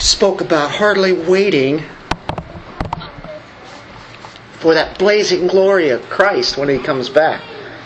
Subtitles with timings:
[0.00, 1.84] Spoke about hardly waiting
[4.54, 7.42] for that blazing glory of Christ when He comes back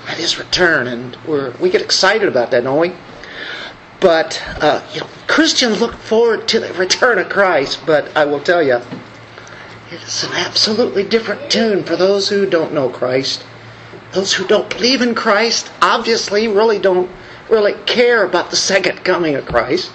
[0.06, 2.92] at His return, and we're, we get excited about that, don't we?
[3.98, 8.40] But uh, you know, Christians look forward to the return of Christ, but I will
[8.40, 8.80] tell you,
[9.90, 13.44] it's an absolutely different tune for those who don't know Christ.
[14.12, 17.10] Those who don't believe in Christ obviously really don't
[17.50, 19.90] really care about the second coming of Christ.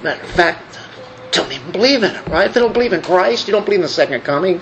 [0.00, 0.69] Matter of fact,
[1.32, 2.46] don't even believe in it, right?
[2.46, 4.60] If they don't believe in Christ, you don't believe in the second coming,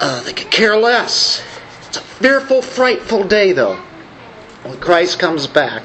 [0.00, 1.42] uh, they could care less.
[1.88, 3.76] It's a fearful, frightful day, though,
[4.62, 5.84] when Christ comes back,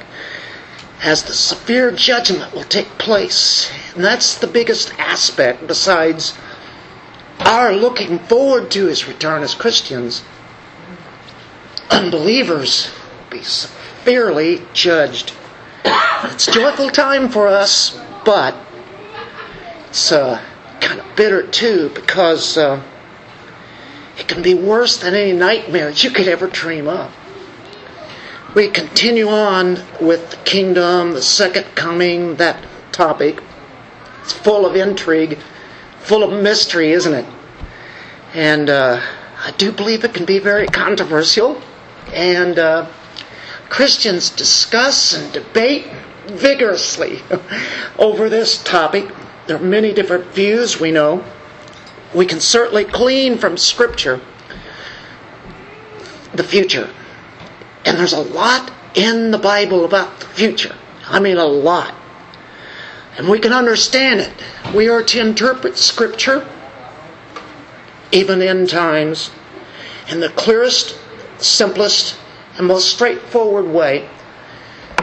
[1.01, 3.71] as the severe judgment will take place.
[3.93, 6.37] And that's the biggest aspect, besides
[7.39, 10.23] our looking forward to his return as Christians.
[11.91, 15.33] Unbelievers will be severely judged.
[15.85, 18.55] It's a joyful time for us, but
[19.95, 20.43] it's uh,
[20.81, 22.83] kind of bitter too because uh,
[24.19, 27.13] it can be worse than any nightmares you could ever dream up.
[28.53, 33.41] We continue on with the kingdom, the second coming, that topic.
[34.21, 35.37] It's full of intrigue,
[36.01, 37.25] full of mystery, isn't it?
[38.33, 38.99] And uh,
[39.45, 41.61] I do believe it can be very controversial.
[42.11, 42.91] And uh,
[43.69, 45.87] Christians discuss and debate
[46.27, 47.21] vigorously
[47.97, 49.09] over this topic.
[49.47, 51.23] There are many different views, we know.
[52.13, 54.21] We can certainly glean from Scripture
[56.33, 56.89] the future.
[57.85, 60.75] And there's a lot in the Bible about the future.
[61.07, 61.93] I mean, a lot.
[63.17, 64.33] And we can understand it.
[64.73, 66.47] We are to interpret Scripture,
[68.11, 69.31] even in times,
[70.09, 70.97] in the clearest,
[71.37, 72.17] simplest,
[72.57, 74.09] and most straightforward way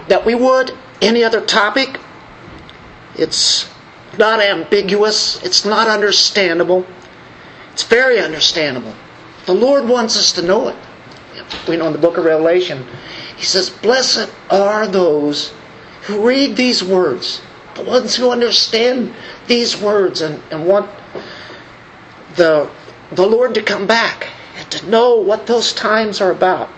[0.08, 1.98] that we would any other topic.
[3.16, 3.71] It's
[4.18, 6.86] not ambiguous, it's not understandable,
[7.72, 8.94] it's very understandable.
[9.46, 10.76] The Lord wants us to know it.
[11.66, 12.86] We know in the book of Revelation,
[13.36, 15.52] He says, Blessed are those
[16.02, 17.40] who read these words,
[17.74, 19.14] the ones who understand
[19.46, 20.90] these words and, and want
[22.36, 22.70] the,
[23.12, 26.68] the Lord to come back and to know what those times are about.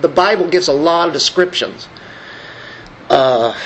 [0.00, 1.88] The Bible gives a lot of descriptions.
[3.08, 3.56] Uh,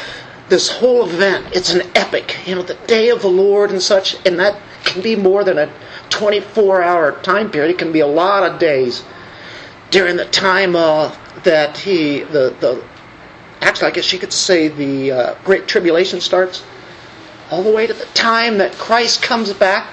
[0.48, 2.36] this whole event, it's an epic.
[2.46, 5.58] You know, the day of the Lord and such, and that can be more than
[5.58, 5.70] a
[6.10, 7.70] 24 hour time period.
[7.70, 9.04] It can be a lot of days
[9.90, 11.14] during the time uh,
[11.44, 12.82] that he, the, the,
[13.60, 16.64] actually, I guess you could say the uh, Great Tribulation starts,
[17.50, 19.90] all the way to the time that Christ comes back.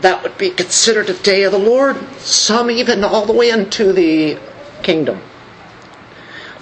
[0.00, 1.96] That would be considered a day of the Lord.
[2.18, 4.38] Some even all the way into the
[4.82, 5.20] kingdom.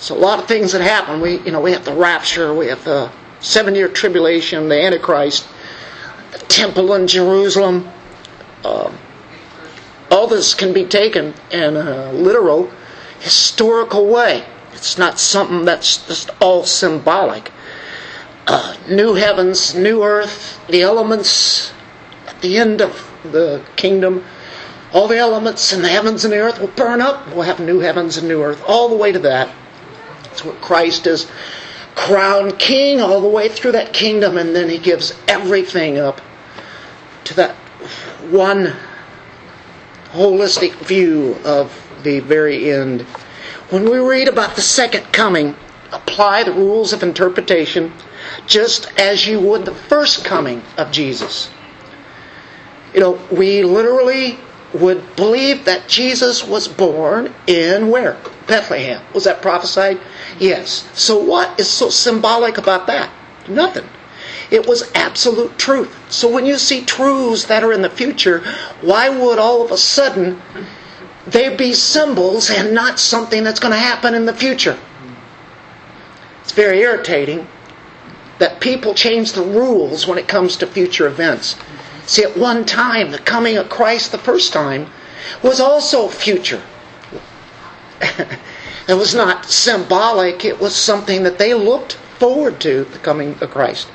[0.01, 1.21] So a lot of things that happen.
[1.21, 5.47] We, you know, we have the rapture, we have the seven-year tribulation, the Antichrist,
[6.33, 7.87] the temple in Jerusalem.
[8.65, 8.91] Uh,
[10.11, 12.71] all this can be taken in a literal,
[13.21, 14.45] historical way.
[14.73, 17.53] It's not something that's just all symbolic.
[18.47, 21.75] Uh, new heavens, new earth, the elements
[22.27, 24.25] at the end of the kingdom,
[24.95, 27.29] all the elements in the heavens and the earth will burn up.
[27.29, 29.55] We'll have new heavens and new earth, all the way to that.
[30.41, 31.31] That's what Christ is
[31.95, 36.23] crowned king all the way through that kingdom, and then he gives everything up
[37.25, 37.55] to that
[38.31, 38.73] one
[40.13, 43.03] holistic view of the very end.
[43.69, 45.55] When we read about the second coming,
[45.93, 47.93] apply the rules of interpretation
[48.47, 51.51] just as you would the first coming of Jesus.
[52.95, 54.39] You know, we literally
[54.73, 58.17] would believe that Jesus was born in where?
[58.47, 59.03] Bethlehem.
[59.13, 60.01] Was that prophesied?
[60.39, 60.89] Yes.
[60.95, 63.11] So what is so symbolic about that?
[63.49, 63.87] Nothing.
[64.51, 65.97] It was absolute truth.
[66.13, 68.43] So when you see truths that are in the future,
[68.81, 70.41] why would all of a sudden
[71.27, 74.79] they be symbols and not something that's going to happen in the future?
[76.43, 77.47] It's very irritating
[78.39, 81.57] that people change the rules when it comes to future events.
[82.11, 84.91] See, at one time, the coming of Christ the first time
[85.45, 86.61] was also future.
[88.01, 93.51] it was not symbolic, it was something that they looked forward to, the coming of
[93.51, 93.87] Christ.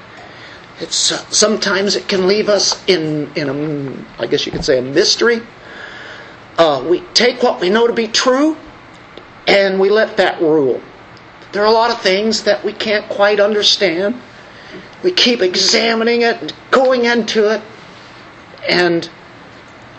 [0.79, 4.77] It's uh, sometimes it can leave us in in a, I guess you could say
[4.77, 5.41] a mystery.
[6.57, 8.55] Uh, we take what we know to be true,
[9.45, 10.79] and we let that rule.
[11.51, 14.21] There are a lot of things that we can't quite understand.
[15.03, 17.61] We keep examining it, and going into it,
[18.67, 19.09] and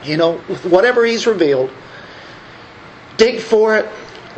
[0.06, 1.70] you know, whatever He's revealed,
[3.16, 3.88] dig for it,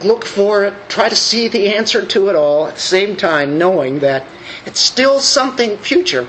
[0.04, 3.58] look for it, try to see the answer to it all at the same time,
[3.58, 4.26] knowing that
[4.64, 6.26] it's still something future.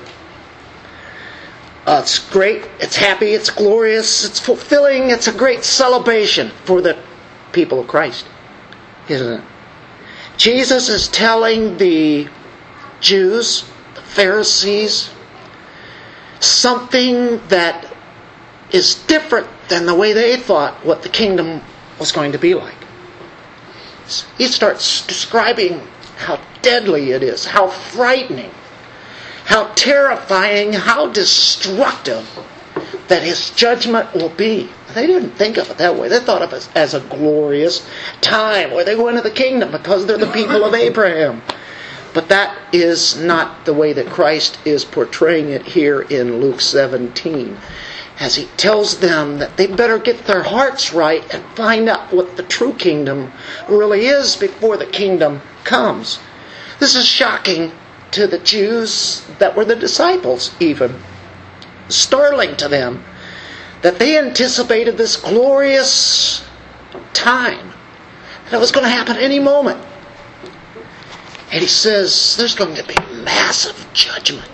[1.85, 6.97] Uh, it's great, it's happy, it's glorious, it's fulfilling, it's a great celebration for the
[7.51, 8.27] people of Christ,
[9.07, 9.43] isn't it?
[10.37, 12.27] Jesus is telling the
[13.01, 13.63] Jews,
[13.95, 15.09] the Pharisees,
[16.39, 17.88] something that
[18.71, 21.62] is different than the way they thought what the kingdom
[22.00, 22.75] was going to be like.
[24.38, 25.81] He starts describing
[26.18, 28.51] how deadly it is, how frightening,
[29.45, 32.27] how terrifying, how destructive
[33.07, 34.69] that his judgment will be.
[34.94, 36.10] They didn't think of it that way.
[36.10, 37.88] They thought of it as a glorious
[38.21, 41.42] time where they go into the kingdom because they're the people of Abraham.
[42.13, 47.56] But that is not the way that Christ is portraying it here in Luke 17
[48.19, 52.36] as he tells them that they better get their hearts right and find out what
[52.36, 53.31] the true kingdom
[53.69, 56.19] really is before the kingdom comes.
[56.80, 57.71] This is shocking
[58.12, 61.00] to the Jews that were the disciples, even.
[61.88, 63.04] Startling to them
[63.81, 66.45] that they anticipated this glorious
[67.13, 67.71] time
[68.51, 69.81] that was going to happen any moment.
[71.51, 74.50] And he says there's going to be massive judgment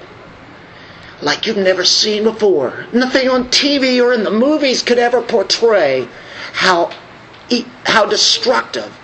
[1.21, 2.85] like you've never seen before.
[2.93, 6.07] Nothing on TV or in the movies could ever portray
[6.53, 6.91] how,
[7.85, 8.95] how destructive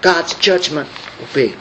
[0.00, 1.54] God's judgment will be.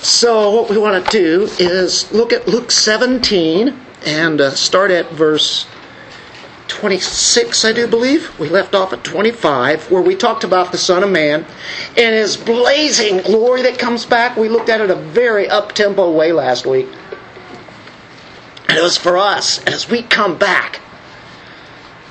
[0.00, 5.10] So, what we want to do is look at Luke 17 and uh, start at
[5.12, 5.66] verse
[6.68, 8.38] 26, I do believe.
[8.38, 11.46] We left off at 25, where we talked about the Son of Man
[11.96, 14.36] and his blazing glory that comes back.
[14.36, 16.88] We looked at it a very up tempo way last week.
[18.68, 20.80] And it was for us as we come back.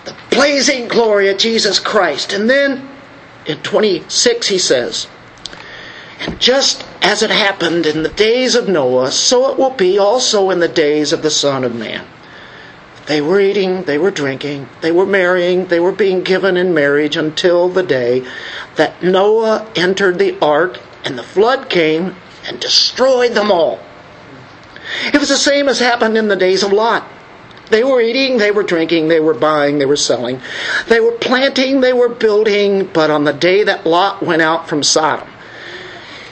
[0.05, 2.33] The blazing glory of Jesus Christ.
[2.33, 2.89] And then
[3.45, 5.07] in 26 he says,
[6.19, 10.49] And just as it happened in the days of Noah, so it will be also
[10.49, 12.05] in the days of the Son of Man.
[13.05, 17.17] They were eating, they were drinking, they were marrying, they were being given in marriage
[17.17, 18.25] until the day
[18.77, 22.15] that Noah entered the ark and the flood came
[22.45, 23.79] and destroyed them all.
[25.13, 27.07] It was the same as happened in the days of Lot.
[27.69, 30.41] They were eating, they were drinking, they were buying, they were selling.
[30.87, 34.83] They were planting, they were building, but on the day that Lot went out from
[34.83, 35.27] Sodom,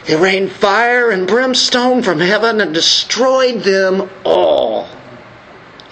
[0.08, 4.88] it rained fire and brimstone from heaven and destroyed them all.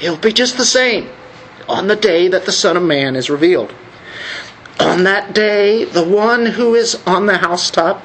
[0.02, 1.10] It'll be just the same
[1.68, 3.74] on the day that the Son of Man is revealed.
[4.80, 8.04] On that day, the one who is on the housetop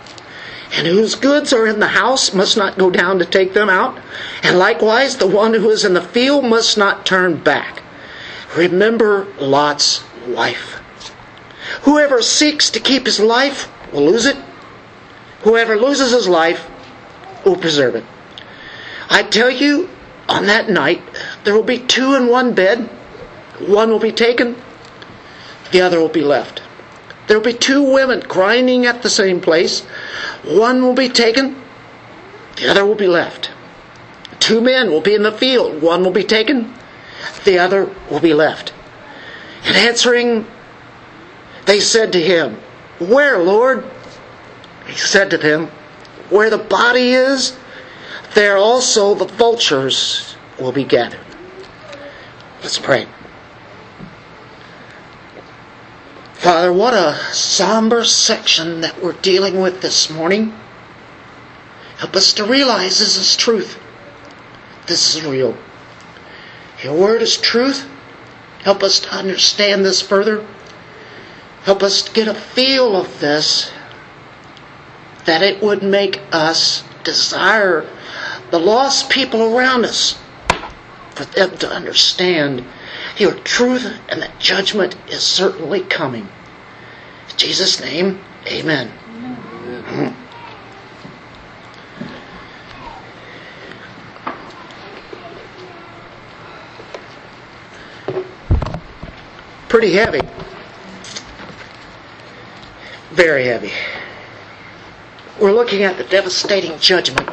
[0.77, 3.97] and whose goods are in the house must not go down to take them out.
[4.43, 7.83] And likewise, the one who is in the field must not turn back.
[8.57, 10.81] Remember Lot's wife.
[11.83, 14.37] Whoever seeks to keep his life will lose it.
[15.43, 16.69] Whoever loses his life
[17.45, 18.05] will preserve it.
[19.09, 19.89] I tell you,
[20.29, 21.03] on that night,
[21.45, 22.89] there will be two in one bed.
[23.61, 24.57] One will be taken,
[25.71, 26.64] the other will be left.
[27.27, 29.81] There will be two women grinding at the same place.
[30.45, 31.61] One will be taken,
[32.57, 33.51] the other will be left.
[34.41, 35.81] Two men will be in the field.
[35.81, 36.75] One will be taken,
[37.45, 38.75] the other will be left.
[39.65, 40.47] And answering,
[41.65, 42.59] they said to him,
[42.99, 43.85] Where, Lord?
[44.87, 45.69] He said to them,
[46.29, 47.57] Where the body is,
[48.35, 51.21] there also the vultures will be gathered.
[52.63, 53.07] Let's pray.
[56.45, 60.53] Father, what a somber section that we're dealing with this morning.
[61.97, 63.81] Help us to realize this is truth.
[64.87, 65.57] This is real.
[66.83, 67.89] Your word is truth.
[68.59, 70.47] Help us to understand this further.
[71.63, 73.73] Help us to get a feel of this,
[75.25, 77.89] that it would make us desire
[78.51, 80.19] the lost people around us,
[81.15, 82.65] for them to understand
[83.17, 86.29] your truth and that judgment is certainly coming.
[87.31, 88.93] In Jesus' name, amen.
[89.19, 90.17] amen.
[99.69, 100.21] Pretty heavy.
[103.11, 103.73] Very heavy.
[105.41, 107.29] We're looking at the devastating judgment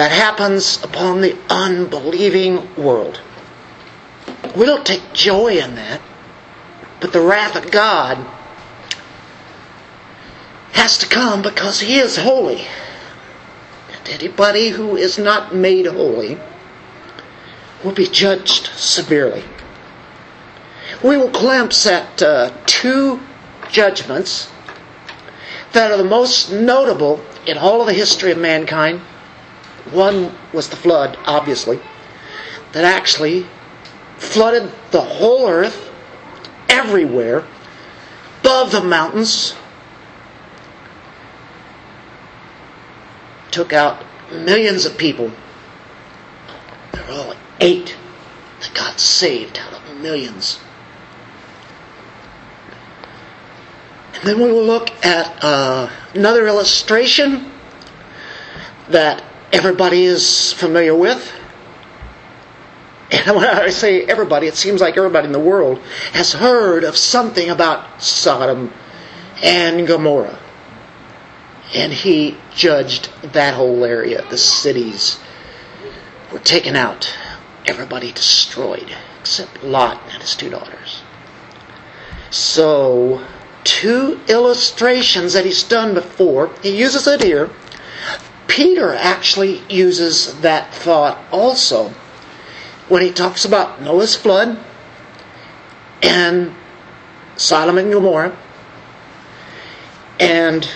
[0.00, 3.20] that happens upon the unbelieving world.
[4.56, 6.00] We don't take joy in that.
[7.02, 8.16] But the wrath of God
[10.72, 12.66] has to come because He is holy.
[13.92, 16.38] And anybody who is not made holy
[17.84, 19.44] will be judged severely.
[21.04, 23.20] We will glimpse at uh, two
[23.70, 24.50] judgments
[25.72, 29.02] that are the most notable in all of the history of mankind.
[29.92, 31.80] One was the flood, obviously,
[32.72, 33.46] that actually
[34.18, 35.90] flooded the whole earth,
[36.68, 37.44] everywhere,
[38.40, 39.54] above the mountains,
[43.50, 45.30] took out millions of people.
[46.92, 47.96] There were only eight
[48.60, 50.60] that got saved out of millions.
[54.14, 57.50] And then we will look at uh, another illustration
[58.88, 61.32] that everybody is familiar with.
[63.10, 65.78] And when I say everybody, it seems like everybody in the world
[66.12, 68.72] has heard of something about Sodom
[69.42, 70.38] and Gomorrah.
[71.74, 74.24] And he judged that whole area.
[74.28, 75.18] The cities
[76.32, 77.16] were taken out,
[77.66, 81.02] everybody destroyed, except Lot and his two daughters.
[82.30, 83.24] So,
[83.64, 87.50] two illustrations that he's done before, he uses it here.
[88.50, 91.94] Peter actually uses that thought also
[92.88, 94.58] when he talks about Noah's flood
[96.02, 96.52] and
[97.36, 98.36] Sodom and Gomorrah.
[100.18, 100.68] And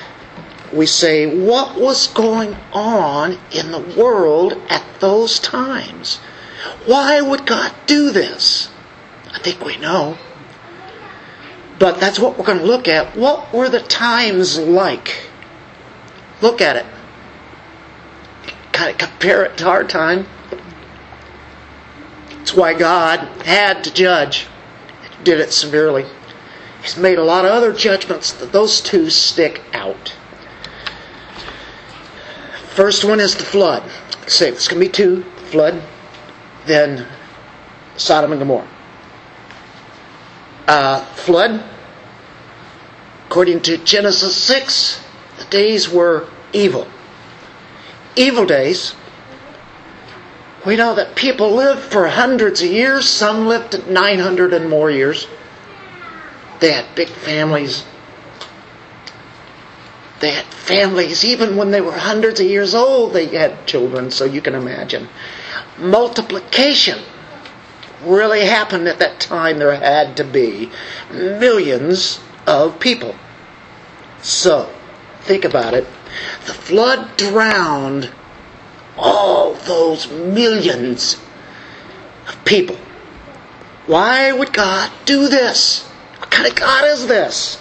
[0.72, 6.18] we say, what was going on in the world at those times?
[6.86, 8.70] Why would God do this?
[9.32, 10.16] I think we know.
[11.80, 13.16] But that's what we're going to look at.
[13.16, 15.28] What were the times like?
[16.40, 16.86] Look at it.
[18.74, 20.26] Kind of compare it to our time.
[22.30, 24.48] That's why God had to judge.
[25.22, 26.04] Did it severely.
[26.82, 28.34] He's made a lot of other judgments.
[28.38, 30.14] But those two stick out.
[32.74, 33.88] First one is the flood.
[34.26, 35.80] Say it's going to be two flood,
[36.66, 37.06] then
[37.96, 38.68] Sodom and Gomorrah.
[40.66, 41.62] Uh, flood.
[43.28, 45.00] According to Genesis 6,
[45.38, 46.88] the days were evil.
[48.16, 48.94] Evil days
[50.64, 53.08] we know that people lived for hundreds of years.
[53.08, 55.26] Some lived 900 and more years.
[56.60, 57.84] They had big families.
[60.20, 63.12] They had families even when they were hundreds of years old.
[63.12, 65.08] They had children, so you can imagine.
[65.78, 67.00] Multiplication
[68.02, 69.58] really happened at that time.
[69.58, 70.70] There had to be
[71.10, 73.14] millions of people.
[74.22, 74.72] So,
[75.22, 75.86] think about it.
[76.46, 78.12] The flood drowned
[78.96, 81.16] all those millions
[82.28, 82.76] of people.
[83.86, 85.82] Why would God do this?
[86.18, 87.60] What kind of God is this?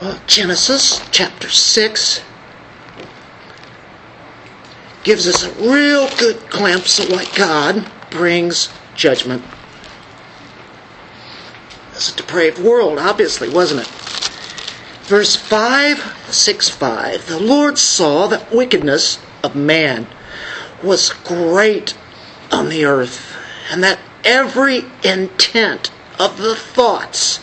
[0.00, 2.22] Well, Genesis chapter 6
[5.02, 9.42] gives us a real good glimpse of why God brings judgment.
[11.92, 14.17] It's a depraved world, obviously, wasn't it?
[15.08, 17.28] Verse 5, 6 5.
[17.28, 20.06] The Lord saw that wickedness of man
[20.82, 21.96] was great
[22.52, 23.34] on the earth,
[23.70, 27.40] and that every intent of the thoughts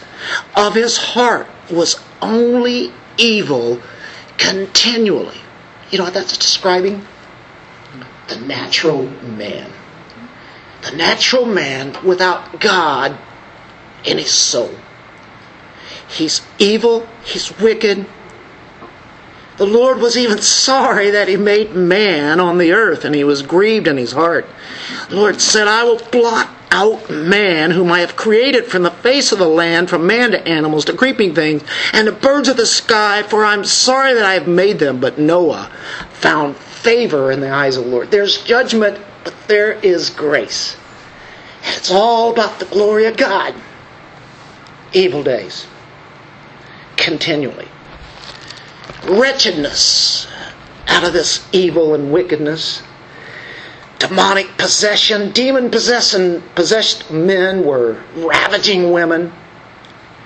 [0.55, 3.81] of his heart was only evil
[4.37, 5.41] continually.
[5.89, 7.03] You know what that's describing?
[8.27, 9.71] The natural man.
[10.83, 13.17] The natural man without God
[14.03, 14.69] in his soul.
[16.07, 18.05] He's evil, he's wicked,
[19.57, 23.41] the Lord was even sorry that He made man on the earth, and He was
[23.41, 24.45] grieved in His heart.
[25.09, 29.31] The Lord said, I will blot out man, whom I have created from the face
[29.31, 32.65] of the land, from man to animals, to creeping things, and to birds of the
[32.65, 34.99] sky, for I'm sorry that I have made them.
[34.99, 35.71] But Noah
[36.11, 38.11] found favor in the eyes of the Lord.
[38.11, 40.75] There's judgment, but there is grace.
[41.63, 43.55] It's all about the glory of God.
[44.91, 45.65] Evil days.
[47.05, 47.67] Continually
[49.07, 50.27] wretchedness
[50.87, 52.81] out of this evil and wickedness.
[53.99, 59.31] Demonic possession, demon possessing, possessed men were ravaging women.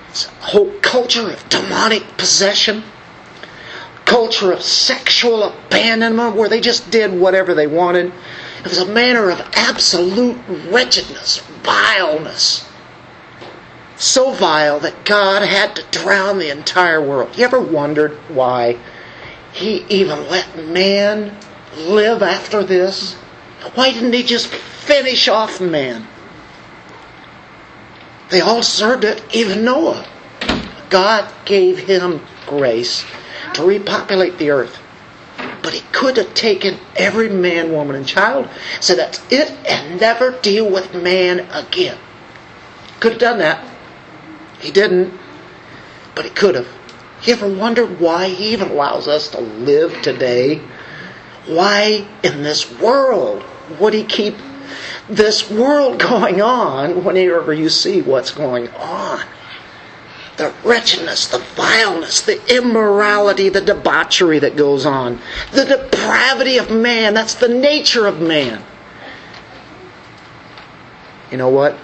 [0.09, 2.83] It's a whole culture of demonic possession,
[4.05, 8.13] culture of sexual abandonment where they just did whatever they wanted.
[8.59, 10.37] It was a manner of absolute
[10.69, 12.68] wretchedness, vileness.
[13.99, 17.37] So vile that God had to drown the entire world.
[17.37, 18.79] You ever wondered why
[19.51, 21.37] He even let man
[21.75, 23.15] live after this?
[23.75, 26.07] Why didn't He just finish off man?
[28.29, 30.07] They all served it, even Noah.
[30.89, 33.05] God gave him grace
[33.53, 34.79] to repopulate the earth.
[35.61, 38.47] But he could have taken every man, woman, and child,
[38.79, 41.97] said that's it, and never deal with man again.
[42.99, 43.68] Could have done that.
[44.59, 45.13] He didn't,
[46.15, 46.67] but he could have.
[47.23, 50.61] You ever wondered why he even allows us to live today?
[51.45, 53.43] Why in this world
[53.79, 54.35] would he keep
[55.09, 59.25] this world going on whenever you see what's going on.
[60.37, 65.19] The wretchedness, the vileness, the immorality, the debauchery that goes on,
[65.51, 67.13] the depravity of man.
[67.13, 68.63] That's the nature of man.
[71.29, 71.77] You know what?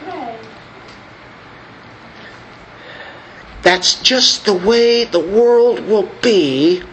[3.65, 6.83] That's just the way the world will be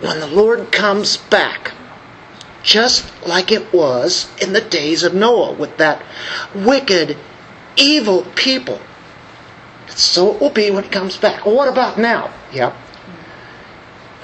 [0.00, 1.72] when the Lord comes back.
[2.62, 6.02] Just like it was in the days of Noah with that
[6.54, 7.16] wicked,
[7.76, 8.78] evil people.
[9.88, 11.46] So it will be when he comes back.
[11.46, 12.30] Well, what about now?
[12.52, 12.76] Yep.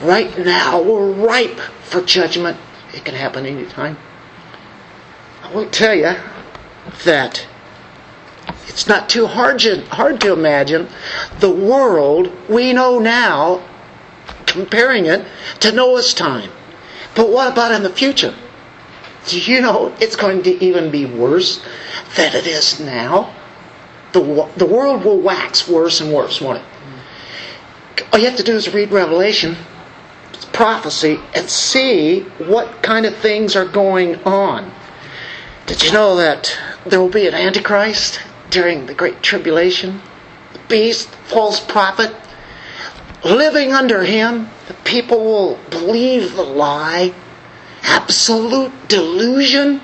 [0.03, 2.59] Right now, we're ripe for judgment.
[2.93, 3.97] It can happen anytime.
[5.43, 6.17] I will tell you
[7.05, 7.47] that
[8.69, 10.89] it's not too hard, hard to imagine
[11.41, 13.63] the world we know now,
[14.47, 15.27] comparing it
[15.61, 16.51] to Noah's time.
[17.15, 18.35] But what about in the future?
[19.27, 21.63] Do you know it's going to even be worse
[22.17, 23.35] than it is now?
[24.13, 28.07] The, the world will wax worse and worse, won't it?
[28.13, 29.57] All you have to do is read Revelation,
[30.53, 34.71] prophecy, and see what kind of things are going on.
[35.67, 38.21] Did you know that there will be an Antichrist
[38.53, 40.01] during the Great Tribulation?
[40.53, 42.15] The beast, false prophet,
[43.25, 47.13] living under him, the people will believe the lie.
[47.83, 49.81] Absolute delusion.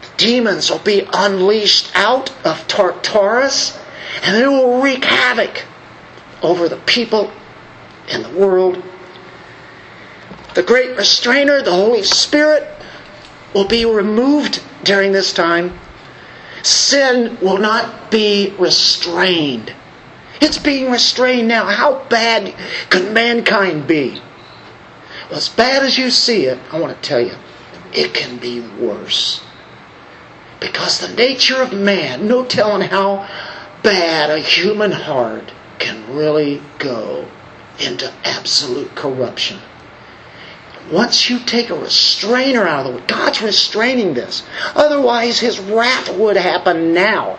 [0.00, 3.78] The Demons will be unleashed out of Tartarus
[4.22, 5.64] and they will wreak havoc
[6.42, 7.30] over the people
[8.08, 8.82] and the world.
[10.54, 12.66] The great restrainer, the Holy Spirit,
[13.54, 15.78] will be removed during this time.
[16.62, 19.72] Sin will not be restrained.
[20.40, 21.66] It's being restrained now.
[21.66, 22.54] How bad
[22.88, 24.20] could mankind be?
[25.28, 27.34] Well, as bad as you see it, I want to tell you,
[27.92, 29.42] it can be worse.
[30.60, 33.28] Because the nature of man, no telling how
[33.82, 37.26] bad a human heart can really go
[37.78, 39.58] into absolute corruption.
[40.90, 44.42] Once you take a restrainer out of the way, God's restraining this.
[44.74, 47.38] Otherwise, His wrath would happen now.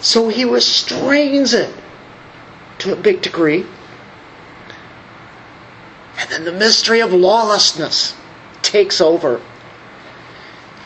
[0.00, 1.72] So He restrains it
[2.78, 3.66] to a big degree.
[6.18, 8.14] And then the mystery of lawlessness
[8.62, 9.40] takes over.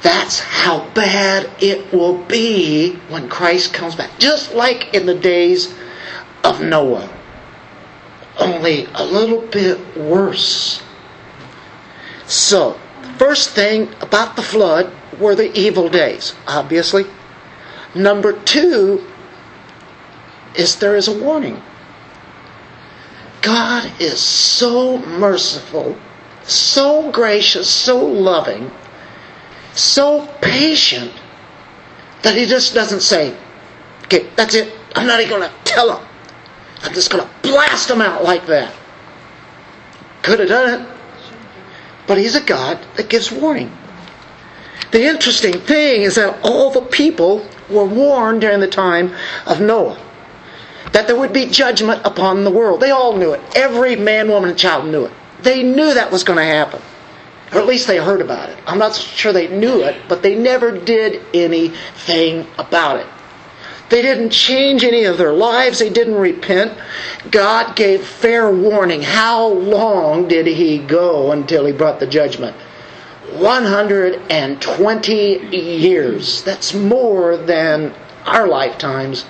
[0.03, 4.19] That's how bad it will be when Christ comes back.
[4.19, 5.75] Just like in the days
[6.43, 7.09] of Noah.
[8.39, 10.83] Only a little bit worse.
[12.27, 12.79] So,
[13.19, 17.07] first thing about the flood were the evil days, obviously.
[17.95, 19.07] Number two
[20.55, 21.63] is there is a warning.
[23.43, 25.97] God is so merciful,
[26.43, 28.71] so gracious, so loving,
[29.75, 31.13] so patient
[32.23, 33.37] that He just doesn't say,
[34.05, 34.75] okay, that's it.
[34.97, 36.07] I'm not even going to tell them.
[36.83, 38.75] I'm just going to blast them out like that.
[40.23, 40.96] Could have done it.
[42.07, 43.77] But He's a God that gives warning.
[44.93, 49.15] The interesting thing is that all the people were warned during the time
[49.47, 49.99] of Noah
[50.93, 52.81] that there would be judgment upon the world.
[52.81, 53.41] They all knew it.
[53.55, 55.13] Every man, woman, and child knew it.
[55.43, 56.81] They knew that was going to happen.
[57.53, 58.59] Or at least they heard about it.
[58.67, 63.07] I'm not sure they knew it, but they never did anything about it.
[63.89, 65.79] They didn't change any of their lives.
[65.79, 66.77] They didn't repent.
[67.31, 69.03] God gave fair warning.
[69.03, 72.57] How long did He go until He brought the judgment?
[73.33, 76.43] 120 years.
[76.43, 77.95] That's more than
[78.25, 79.27] our lifetimes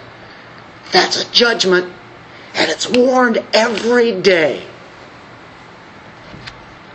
[0.92, 1.92] that's a judgment,
[2.54, 4.64] and it's warned every day.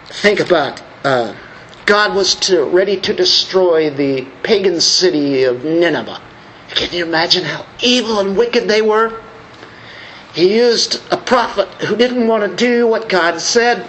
[0.07, 1.35] Think about uh,
[1.85, 6.21] God was to, ready to destroy the pagan city of Nineveh.
[6.75, 9.21] Can you imagine how evil and wicked they were?
[10.33, 13.85] He used a prophet who didn't want to do what God said,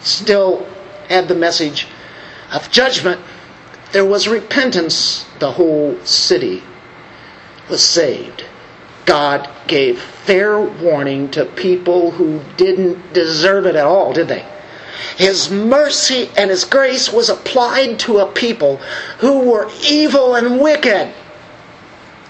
[0.00, 0.66] still
[1.08, 1.86] had the message
[2.52, 3.20] of judgment.
[3.92, 5.24] There was repentance.
[5.38, 6.62] The whole city
[7.70, 8.44] was saved.
[9.06, 14.44] God gave fair warning to people who didn't deserve it at all, did they?
[15.16, 18.76] His mercy and His grace was applied to a people
[19.18, 21.14] who were evil and wicked.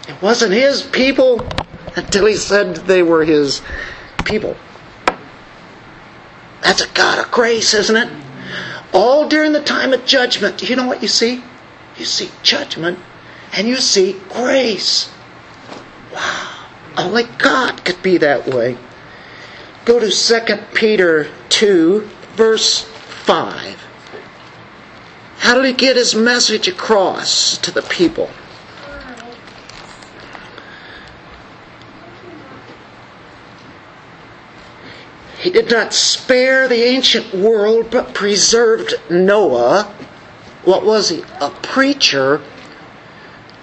[0.09, 1.47] It wasn't His people
[1.95, 3.63] until He said they were His
[4.25, 4.57] people.
[6.63, 8.09] That's a God of grace, isn't it?
[8.93, 11.43] All during the time of judgment, you know what you see?
[11.97, 12.99] You see judgment
[13.53, 15.11] and you see grace.
[16.13, 16.67] Wow.
[16.97, 18.77] Only God could be that way.
[19.85, 22.01] Go to 2 Peter 2,
[22.35, 23.85] verse 5.
[25.39, 28.31] How did he get his message across to the people?
[35.39, 39.93] He did not spare the ancient world, but preserved Noah.
[40.65, 41.23] What was he?
[41.41, 42.41] A preacher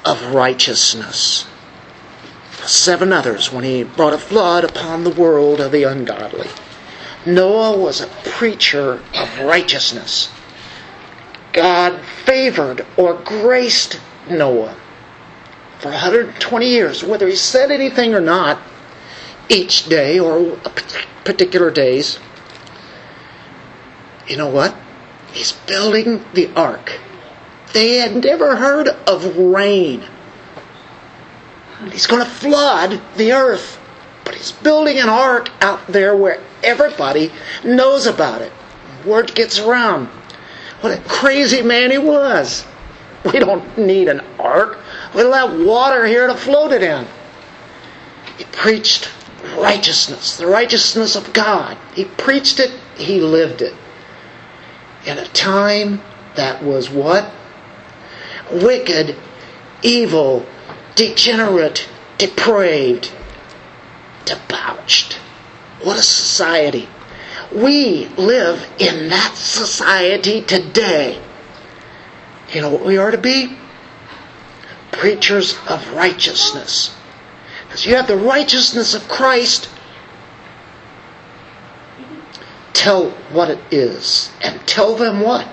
[0.06, 1.46] of righteousness.
[2.66, 6.48] Seven others when he brought a flood upon the world of the ungodly.
[7.26, 10.30] Noah was a preacher of righteousness.
[11.52, 14.76] God favored or graced Noah
[15.80, 18.62] for 120 years, whether he said anything or not,
[19.50, 20.58] each day or
[21.26, 22.20] particular days.
[24.28, 24.76] You know what?
[25.34, 27.00] He's building the ark.
[27.74, 30.04] They had never heard of rain.
[31.92, 33.80] He's going to flood the earth.
[34.24, 37.32] But he's building an ark out there where everybody
[37.64, 38.52] knows about it.
[39.06, 40.08] Word gets around.
[40.82, 42.66] What a crazy man he was.
[43.26, 44.80] We don't need an ark.
[45.14, 47.08] We'll have water here to float it in.
[48.38, 49.10] He preached
[49.58, 51.78] righteousness, the righteousness of God.
[51.94, 53.74] He preached it, he lived it.
[55.06, 56.02] In a time
[56.36, 57.32] that was what?
[58.52, 59.16] Wicked,
[59.82, 60.46] evil,
[60.96, 63.12] degenerate, depraved,
[64.26, 65.14] debauched.
[65.84, 66.88] What a society.
[67.52, 71.22] We live in that society today.
[72.54, 73.58] You know what we are to be?
[74.92, 76.95] Preachers of righteousness.
[77.76, 79.68] Because you have the righteousness of Christ.
[82.72, 84.32] Tell what it is.
[84.42, 85.46] And tell them what?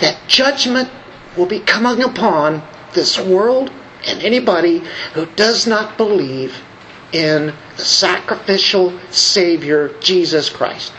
[0.00, 0.90] That judgment
[1.36, 3.70] will be coming upon this world
[4.04, 4.82] and anybody
[5.14, 6.60] who does not believe
[7.12, 10.92] in the sacrificial Savior, Jesus Christ.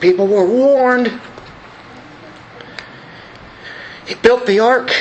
[0.00, 1.10] People were warned.
[4.06, 4.92] He built the ark.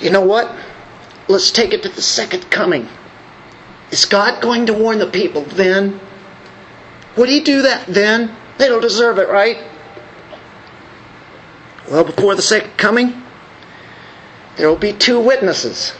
[0.00, 0.56] You know what?
[1.28, 2.88] Let's take it to the second coming.
[3.90, 6.00] Is God going to warn the people then?
[7.16, 8.34] Would he do that then?
[8.58, 9.58] They don't deserve it, right?
[11.90, 13.22] Well, before the second coming,
[14.56, 15.92] there will be two witnesses.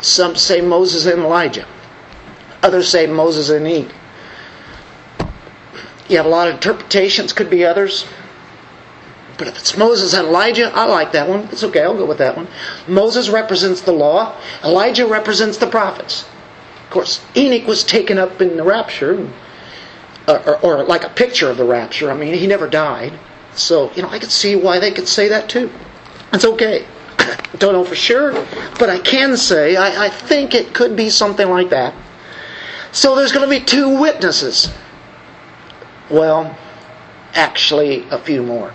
[0.00, 1.66] Some say Moses and Elijah.
[2.62, 3.92] Others say Moses and Enoch.
[6.08, 8.06] You have a lot of interpretations, could be others.
[9.38, 11.48] But if it's Moses and Elijah, I like that one.
[11.52, 12.48] It's okay, I'll go with that one.
[12.88, 16.26] Moses represents the law, Elijah represents the prophets.
[16.84, 19.30] Of course, Enoch was taken up in the rapture,
[20.26, 22.10] or, or, or like a picture of the rapture.
[22.10, 23.12] I mean, he never died.
[23.54, 25.70] So, you know, I could see why they could say that too.
[26.32, 26.84] It's okay.
[27.58, 28.32] Don't know for sure,
[28.78, 31.94] but I can say I, I think it could be something like that.
[32.90, 34.72] So there's going to be two witnesses.
[36.10, 36.56] Well,
[37.34, 38.72] actually, a few more.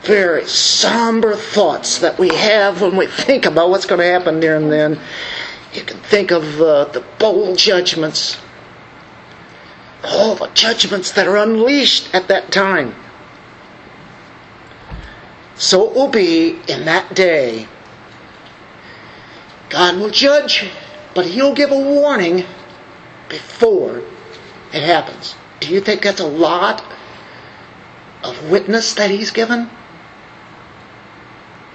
[0.03, 4.57] Very somber thoughts that we have when we think about what's going to happen there
[4.57, 5.01] and then.
[5.73, 8.39] You can think of uh, the bowl judgments
[10.05, 12.95] all the judgments that are unleashed at that time.
[15.57, 17.69] So it will be in that day.
[19.69, 20.71] God will judge
[21.15, 22.45] But he'll give a warning
[23.29, 24.03] before
[24.73, 25.35] it happens.
[25.61, 26.85] Do you think that's a lot
[28.23, 29.71] of witness that he's given?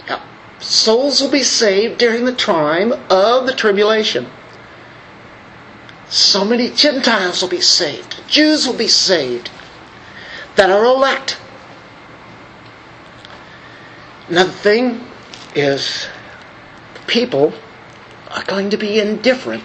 [0.08, 0.22] Now,
[0.60, 4.28] souls will be saved during the time of the tribulation.
[6.08, 8.16] So many Gentiles will be saved.
[8.28, 9.50] Jews will be saved
[10.56, 11.38] that are elect.
[14.30, 15.06] Another thing
[15.56, 16.08] is
[17.08, 17.54] people
[18.36, 19.64] are going to be indifferent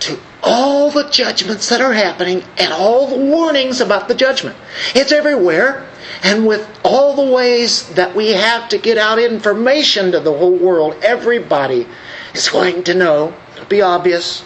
[0.00, 4.56] to all the judgments that are happening and all the warnings about the judgment.
[4.94, 5.86] It's everywhere.
[6.24, 10.56] And with all the ways that we have to get out information to the whole
[10.56, 11.86] world, everybody
[12.34, 13.32] is going to know.
[13.54, 14.42] It'll be obvious.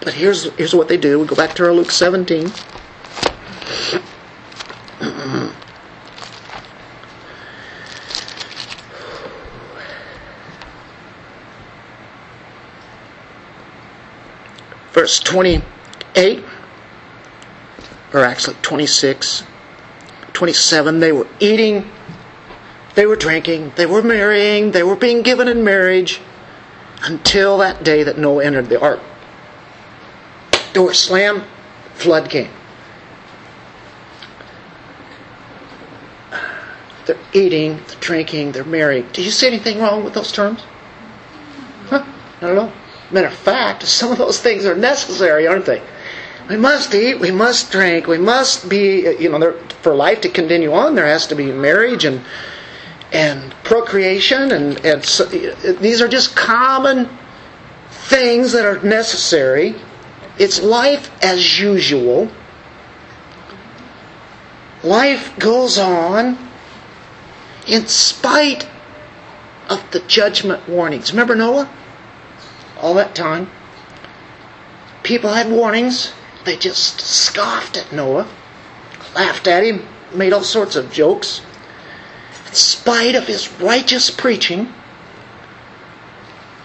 [0.00, 1.18] But here's, here's what they do.
[1.18, 2.52] We go back to our Luke 17.
[14.92, 16.44] Verse 28,
[18.12, 19.44] or actually 26,
[20.32, 21.88] 27, they were eating,
[22.94, 26.20] they were drinking, they were marrying, they were being given in marriage
[27.04, 29.00] until that day that Noah entered the ark.
[30.72, 31.44] Door slammed,
[31.94, 32.50] flood came.
[37.06, 39.12] They're eating, they're drinking, they're married.
[39.12, 40.62] Do you see anything wrong with those terms?
[41.86, 42.04] Huh?
[42.40, 42.72] I don't know.
[43.10, 45.82] Matter of fact, some of those things are necessary, aren't they?
[46.48, 50.28] We must eat, we must drink, we must be, you know, there, for life to
[50.28, 52.22] continue on, there has to be marriage and
[53.12, 57.08] and procreation, and, and so, these are just common
[57.90, 59.74] things that are necessary.
[60.38, 62.30] It's life as usual.
[64.84, 66.38] Life goes on
[67.66, 68.68] in spite
[69.68, 71.12] of the judgment warnings.
[71.12, 71.68] Remember Noah?
[72.80, 73.50] All that time.
[75.02, 76.12] People had warnings.
[76.44, 78.26] They just scoffed at Noah,
[79.14, 81.42] laughed at him, made all sorts of jokes.
[82.46, 84.72] In spite of his righteous preaching,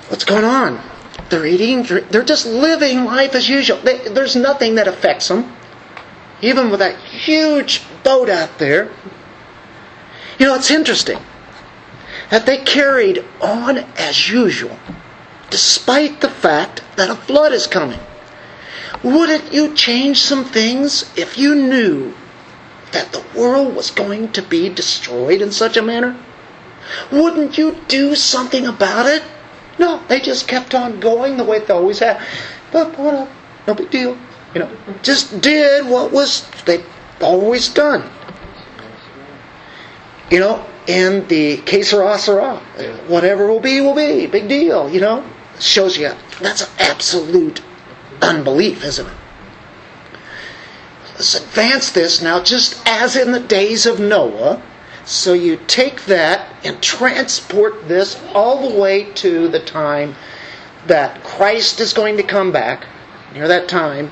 [0.08, 0.82] what's going on?
[1.30, 3.78] They're eating, they're just living life as usual.
[3.80, 5.54] They, there's nothing that affects them.
[6.42, 8.92] Even with that huge boat out there.
[10.38, 11.20] You know, it's interesting
[12.30, 14.78] that they carried on as usual,
[15.50, 18.00] despite the fact that a flood is coming.
[19.04, 22.14] Wouldn't you change some things if you knew
[22.92, 26.18] that the world was going to be destroyed in such a manner?
[27.12, 29.24] Wouldn't you do something about it?
[29.78, 32.26] No, they just kept on going the way they always have.
[32.72, 33.28] But what
[33.68, 34.18] no big deal.
[34.54, 34.72] You know,
[35.04, 36.84] just did what was they
[37.22, 38.10] always done.
[40.32, 42.58] You know, in the sera, sera.
[43.08, 44.28] Whatever will be, will be.
[44.28, 45.24] Big deal, you know.
[45.60, 47.62] Shows you that's absolute
[48.22, 49.14] unbelief, isn't it?
[51.14, 54.62] Let's advance this now, just as in the days of Noah.
[55.06, 60.16] So you take that and transport this all the way to the time
[60.88, 62.86] that Christ is going to come back.
[63.34, 64.12] Near that time,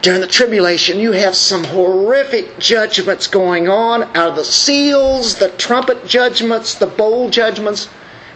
[0.00, 5.50] during the tribulation, you have some horrific judgments going on out of the seals, the
[5.50, 7.88] trumpet judgments, the bowl judgments,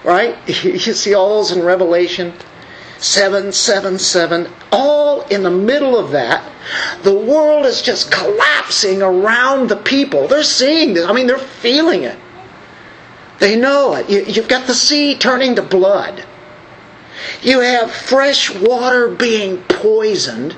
[0.04, 0.36] right?
[0.64, 2.32] You see all those in Revelation.
[2.98, 6.44] 777, all in the middle of that.
[7.02, 10.26] The world is just collapsing around the people.
[10.26, 11.06] They're seeing this.
[11.06, 12.18] I mean, they're feeling it.
[13.38, 14.10] They know it.
[14.10, 16.24] You, you've got the sea turning to blood.
[17.40, 20.56] You have fresh water being poisoned.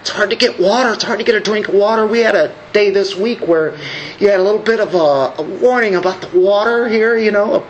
[0.00, 0.92] It's hard to get water.
[0.92, 2.06] It's hard to get a drink of water.
[2.06, 3.76] We had a day this week where
[4.18, 7.16] you had a little bit of a, a warning about the water here.
[7.16, 7.66] You know, a,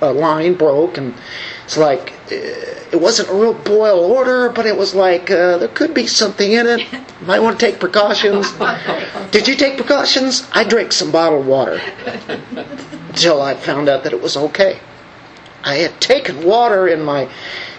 [0.00, 1.14] a line broke, and
[1.64, 5.94] it's like it wasn't a real boil order, but it was like uh, there could
[5.94, 6.86] be something in it.
[7.22, 8.52] Might want to take precautions.
[9.30, 10.48] Did you take precautions?
[10.52, 11.80] I drank some bottled water
[13.08, 14.80] until I found out that it was okay.
[15.62, 17.28] I had taken water in my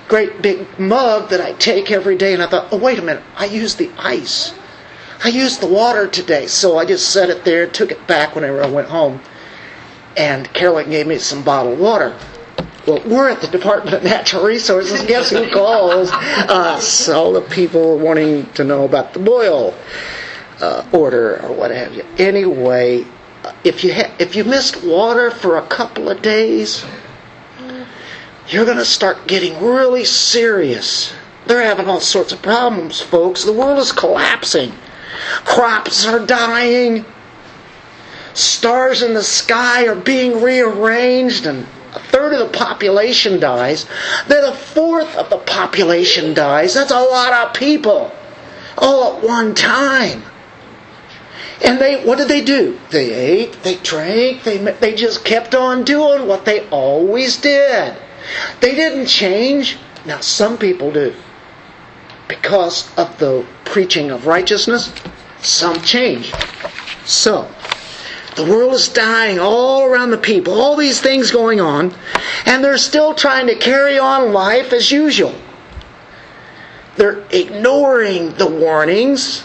[0.08, 3.24] great big mug that I take every day, and I thought, oh, wait a minute,
[3.36, 4.54] I used the ice.
[5.24, 8.64] I used the water today, so I just set it there, took it back whenever
[8.64, 9.22] I went home,
[10.18, 12.18] and Carolyn gave me some bottled water.
[12.88, 15.02] Well, we're at the Department of Natural Resources.
[15.06, 17.10] Guess who calls us?
[17.10, 19.74] All the people wanting to know about the boil
[20.62, 22.06] uh, order or what have you.
[22.18, 23.06] Anyway,
[23.64, 26.86] if you ha- if you missed water for a couple of days,
[28.50, 31.14] you're going to start getting really serious.
[31.48, 33.44] They're having all sorts of problems, folks.
[33.44, 34.74] The world is collapsing.
[35.44, 37.06] Crops are dying.
[38.36, 43.88] Stars in the sky are being rearranged, and a third of the population dies,
[44.28, 46.74] then a fourth of the population dies.
[46.74, 48.12] That's a lot of people
[48.78, 50.24] all at one time.
[51.64, 52.78] And they, what did they do?
[52.92, 57.96] They ate, they drank, they, they just kept on doing what they always did.
[58.60, 59.78] They didn't change.
[60.06, 61.16] Now, some people do.
[62.28, 64.92] Because of the preaching of righteousness,
[65.42, 66.34] some change.
[67.06, 67.50] So,
[68.36, 71.94] the world is dying all around the people, all these things going on,
[72.46, 75.34] and they're still trying to carry on life as usual.
[76.98, 79.44] They're ignoring the warnings,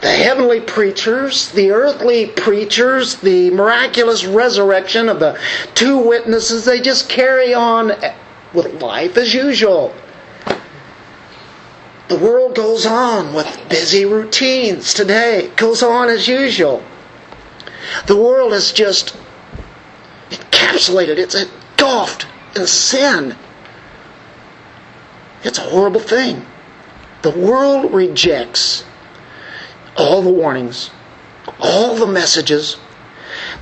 [0.00, 5.38] the heavenly preachers, the earthly preachers, the miraculous resurrection of the
[5.74, 6.64] two witnesses.
[6.64, 7.92] They just carry on
[8.54, 9.94] with life as usual.
[12.08, 15.44] The world goes on with busy routines today.
[15.44, 16.82] It goes on as usual.
[18.06, 19.16] The world is just
[20.30, 22.26] encapsulated, it's engulfed
[22.56, 23.36] in sin.
[25.42, 26.44] It's a horrible thing.
[27.22, 28.84] The world rejects
[29.96, 30.90] all the warnings,
[31.58, 32.76] all the messages.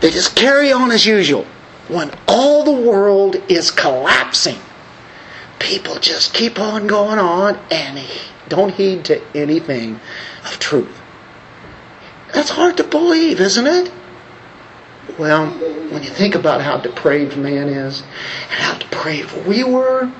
[0.00, 1.44] They just carry on as usual.
[1.88, 4.58] When all the world is collapsing,
[5.58, 8.00] people just keep on going on and
[8.48, 10.00] don't heed to anything
[10.44, 11.00] of truth.
[12.32, 13.90] That's hard to believe, isn't it?
[15.16, 15.46] Well,
[15.90, 20.12] when you think about how depraved man is and how depraved we were,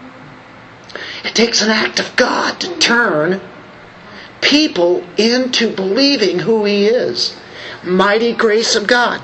[1.25, 3.41] it takes an act of God to turn
[4.41, 7.37] people into believing who He is.
[7.85, 9.21] Mighty grace of God.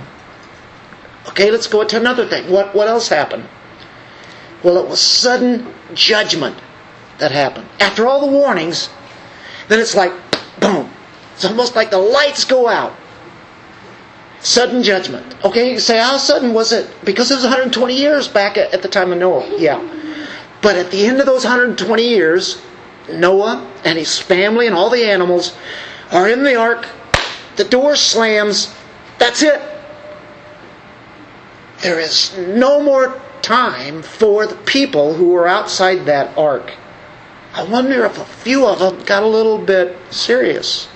[1.28, 2.50] Okay, let's go to another thing.
[2.50, 3.48] What, what else happened?
[4.62, 6.56] Well, it was sudden judgment
[7.18, 7.68] that happened.
[7.80, 8.90] After all the warnings,
[9.68, 10.12] then it's like,
[10.60, 10.90] boom.
[11.34, 12.94] It's almost like the lights go out.
[14.44, 15.42] Sudden judgment.
[15.42, 16.86] Okay, you say, how sudden was it?
[17.02, 19.58] Because it was 120 years back at, at the time of Noah.
[19.58, 19.80] Yeah.
[20.60, 22.62] But at the end of those 120 years,
[23.10, 25.56] Noah and his family and all the animals
[26.12, 26.86] are in the ark.
[27.56, 28.74] The door slams.
[29.18, 29.62] That's it.
[31.80, 36.70] There is no more time for the people who were outside that ark.
[37.54, 40.88] I wonder if a few of them got a little bit serious.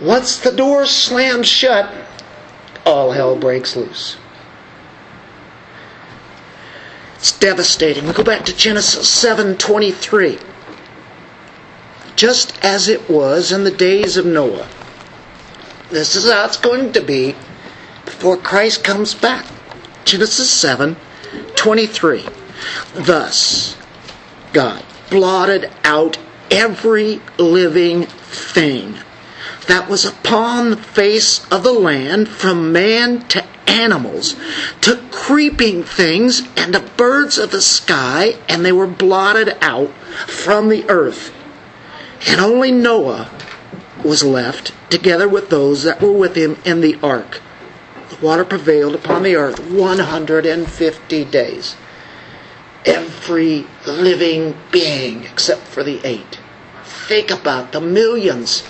[0.00, 1.90] Once the door slams shut,
[2.84, 4.16] all hell breaks loose.
[7.16, 8.06] It's devastating.
[8.06, 10.38] We go back to Genesis 7:23.
[12.14, 14.68] Just as it was in the days of Noah.
[15.90, 17.34] This is how it's going to be
[18.04, 19.46] before Christ comes back.
[20.04, 22.28] Genesis 7:23.
[22.94, 23.76] Thus
[24.52, 26.18] God blotted out
[26.50, 28.98] every living thing
[29.68, 34.36] that was upon the face of the land, from man to animals,
[34.80, 39.90] to creeping things and to birds of the sky, and they were blotted out
[40.26, 41.32] from the earth.
[42.28, 43.30] And only Noah
[44.04, 47.40] was left, together with those that were with him in the ark.
[48.10, 51.76] The water prevailed upon the earth 150 days
[52.86, 56.38] every living being except for the eight.
[56.84, 58.62] Think about the millions.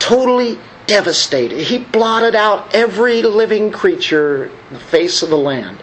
[0.00, 1.60] Totally devastated.
[1.60, 5.80] He blotted out every living creature in the face of the land.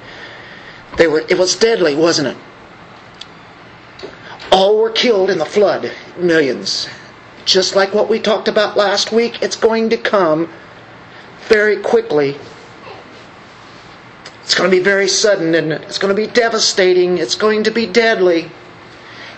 [0.98, 2.38] They were it was deadly, wasn't it?
[4.52, 6.90] All were killed in the flood, millions.
[7.46, 10.50] Just like what we talked about last week, it's going to come
[11.48, 12.38] very quickly
[14.48, 17.18] it's going to be very sudden and it's going to be devastating.
[17.18, 18.50] It's going to be deadly.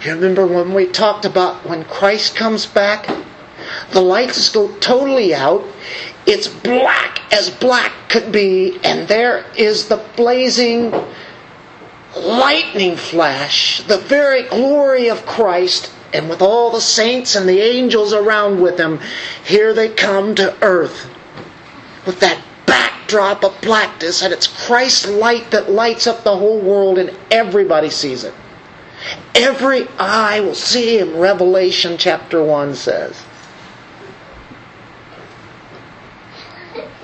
[0.05, 3.09] You remember when we talked about when Christ comes back?
[3.91, 5.63] The lights go totally out.
[6.25, 10.93] It's black as black could be, and there is the blazing
[12.15, 18.13] lightning flash, the very glory of Christ, and with all the saints and the angels
[18.13, 18.99] around with him,
[19.45, 21.09] here they come to earth
[22.05, 26.97] with that backdrop of blackness, and it's Christ's light that lights up the whole world,
[26.97, 28.33] and everybody sees it.
[29.35, 33.23] Every eye will see him, Revelation chapter 1 says.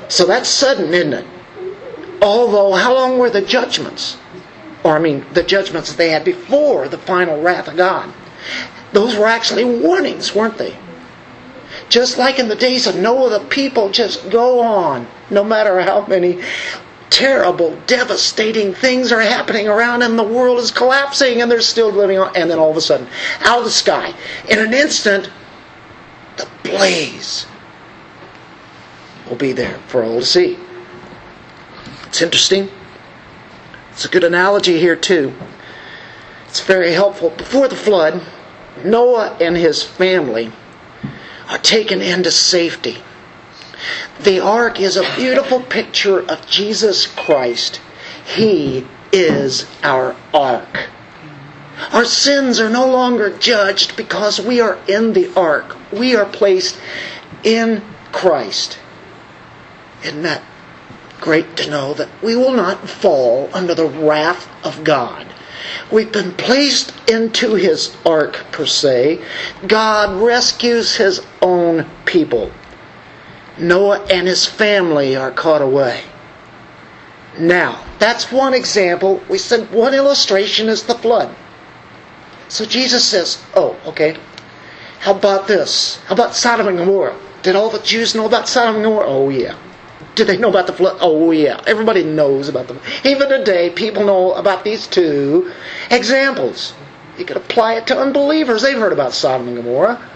[0.07, 1.25] So that's sudden, isn't it?
[2.21, 4.17] Although, how long were the judgments?
[4.83, 8.13] Or, I mean, the judgments that they had before the final wrath of God.
[8.93, 10.77] Those were actually warnings, weren't they?
[11.89, 16.05] Just like in the days of Noah, the people just go on, no matter how
[16.05, 16.41] many
[17.09, 20.17] terrible, devastating things are happening around them.
[20.17, 22.35] The world is collapsing and they're still living on.
[22.35, 23.07] And then all of a sudden,
[23.41, 24.13] out of the sky,
[24.49, 25.29] in an instant,
[26.37, 27.45] the blaze
[29.27, 30.57] will be there for all to see.
[32.07, 32.69] It's interesting.
[33.91, 35.33] It's a good analogy here, too.
[36.47, 37.29] It's very helpful.
[37.31, 38.21] Before the flood,
[38.83, 40.51] Noah and his family
[41.49, 42.97] are taken into safety.
[44.21, 47.81] The ark is a beautiful picture of Jesus Christ.
[48.25, 50.89] He is our ark.
[51.91, 55.75] Our sins are no longer judged because we are in the ark.
[55.91, 56.79] We are placed
[57.43, 58.79] in Christ.
[60.05, 60.43] Isn't that
[61.19, 65.27] great to know that we will not fall under the wrath of God?
[65.91, 69.21] We've been placed into His ark, per se.
[69.67, 72.51] God rescues His own people.
[73.57, 76.03] Noah and his family are caught away.
[77.37, 79.23] Now, that's one example.
[79.29, 81.33] We said one illustration is the flood.
[82.47, 84.17] So Jesus says, Oh, okay.
[84.99, 85.97] How about this?
[86.07, 87.17] How about Sodom and Gomorrah?
[87.43, 89.07] Did all the Jews know about Sodom and Gomorrah?
[89.07, 89.55] Oh, yeah.
[90.15, 90.97] Did they know about the flood?
[91.01, 91.61] Oh, yeah.
[91.67, 92.79] Everybody knows about them.
[93.03, 95.51] Even today, people know about these two
[95.91, 96.73] examples.
[97.17, 98.61] You could apply it to unbelievers.
[98.61, 100.09] They've heard about Sodom and Gomorrah.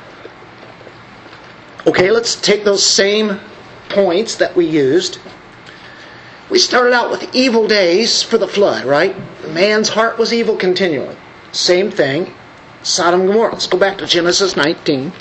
[1.86, 3.40] Okay, let's take those same
[3.90, 5.20] points that we used.
[6.50, 9.16] We started out with evil days for the flood, right?
[9.48, 11.16] Man's heart was evil continually.
[11.52, 12.34] Same thing.
[12.84, 13.52] Sodom and Gomorrah.
[13.54, 15.12] Let's go back to Genesis 19.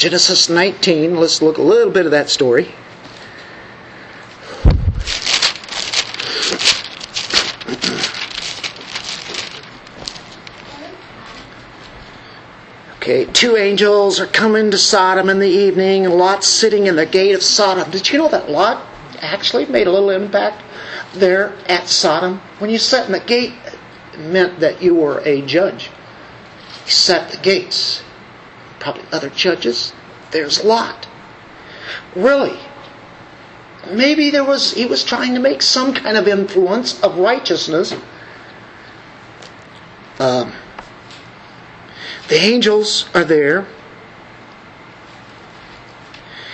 [0.00, 2.72] Genesis 19, let's look a little bit of that story.
[12.96, 17.04] Okay, two angels are coming to Sodom in the evening, and Lot's sitting in the
[17.04, 17.90] gate of Sodom.
[17.90, 18.82] Did you know that Lot
[19.20, 20.62] actually made a little impact
[21.12, 22.38] there at Sodom?
[22.58, 23.52] When you sat in the gate,
[24.14, 25.90] it meant that you were a judge.
[26.86, 28.02] He sat the gates.
[28.80, 29.92] Probably other judges.
[30.32, 31.06] There's Lot.
[32.16, 32.58] Really?
[33.90, 37.94] Maybe there was he was trying to make some kind of influence of righteousness.
[40.18, 40.52] Um,
[42.28, 43.66] the angels are there.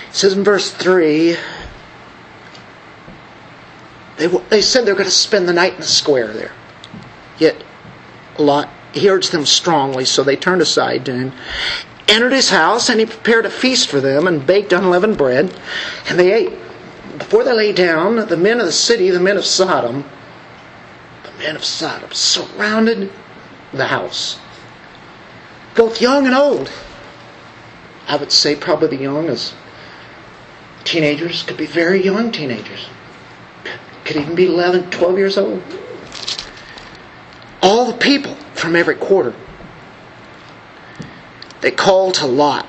[0.09, 1.37] It says in verse 3
[4.16, 6.53] they, they said they're going to spend the night in the square there.
[7.39, 7.62] Yet
[8.39, 11.33] Lot he urged them strongly, so they turned aside to him,
[12.09, 15.54] entered his house, and he prepared a feast for them and baked unleavened bread,
[16.09, 16.52] and they ate.
[17.18, 20.04] Before they lay down, the men of the city, the men of Sodom,
[21.24, 23.11] the men of Sodom surrounded
[23.72, 24.38] the house
[25.76, 26.72] both young and old.
[28.09, 29.36] I would say probably the young
[30.84, 32.88] teenagers, could be very young teenagers,
[34.04, 35.62] could even be 11, 12 years old.
[37.62, 39.34] All the people from every quarter.
[41.67, 42.64] They called to Lot,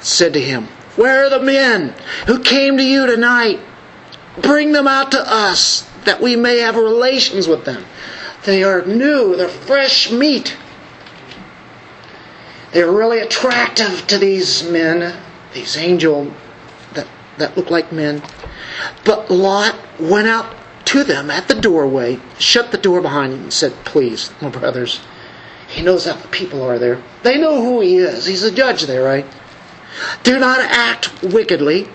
[0.00, 1.92] said to him, Where are the men
[2.28, 3.58] who came to you tonight?
[4.40, 7.84] Bring them out to us that we may have relations with them.
[8.44, 10.56] They are new, they're fresh meat.
[12.70, 15.20] They're really attractive to these men,
[15.52, 16.32] these angel
[16.92, 18.22] that, that look like men.
[19.04, 23.52] But Lot went out to them at the doorway, shut the door behind him, and
[23.52, 25.00] said, Please, my brothers,
[25.76, 27.02] he knows how the people are there.
[27.22, 28.24] They know who he is.
[28.24, 29.26] He's a judge there, right?
[30.22, 31.86] Do not act wickedly.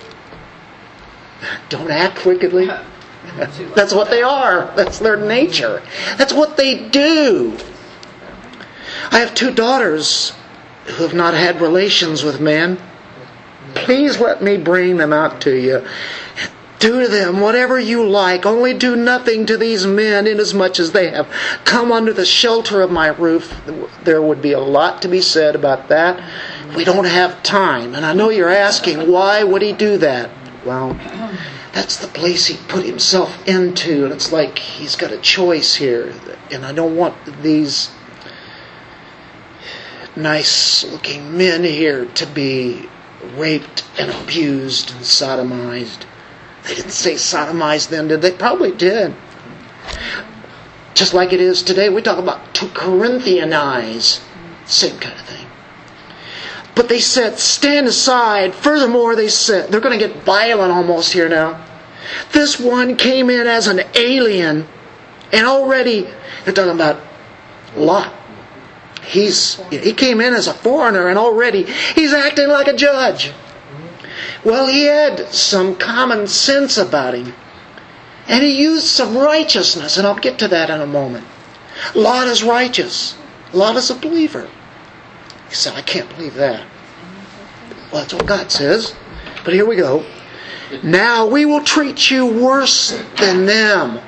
[1.69, 2.67] Don't act wickedly.
[3.75, 4.71] That's what they are.
[4.75, 5.81] That's their nature.
[6.15, 7.57] That's what they do.
[9.09, 10.33] I have two daughters
[10.85, 12.79] who have not had relations with men,
[13.73, 15.83] please let me bring them out to you.
[16.81, 21.11] Do to them whatever you like, only do nothing to these men inasmuch as they
[21.11, 21.29] have
[21.63, 23.55] come under the shelter of my roof.
[24.03, 26.19] There would be a lot to be said about that.
[26.75, 27.93] We don't have time.
[27.93, 30.31] And I know you're asking, why would he do that?
[30.65, 30.95] Well,
[31.71, 36.13] that's the place he put himself into, and it's like he's got a choice here.
[36.51, 37.91] And I don't want these
[40.15, 42.89] nice looking men here to be
[43.35, 46.05] raped and abused and sodomized.
[46.63, 48.31] They didn't say sodomized then, did they?
[48.31, 49.15] Probably did.
[50.93, 54.21] Just like it is today, we talk about to Corinthianize.
[54.65, 55.47] Same kind of thing.
[56.75, 58.53] But they said, stand aside.
[58.53, 61.65] Furthermore, they said, they're going to get violent almost here now.
[62.31, 64.67] This one came in as an alien,
[65.31, 66.07] and already,
[66.45, 67.01] they're talking about
[67.75, 68.13] Lot
[69.03, 73.31] he's he came in as a foreigner and already he's acting like a judge.
[74.43, 77.33] Well, he had some common sense about him.
[78.27, 81.25] And he used some righteousness, and I'll get to that in a moment.
[81.95, 83.15] Lot is righteous.
[83.53, 84.49] Lot is a believer.
[85.49, 86.65] He said, I can't believe that.
[87.91, 88.95] Well, that's what God says.
[89.43, 90.05] But here we go.
[90.83, 93.99] Now we will treat you worse than them.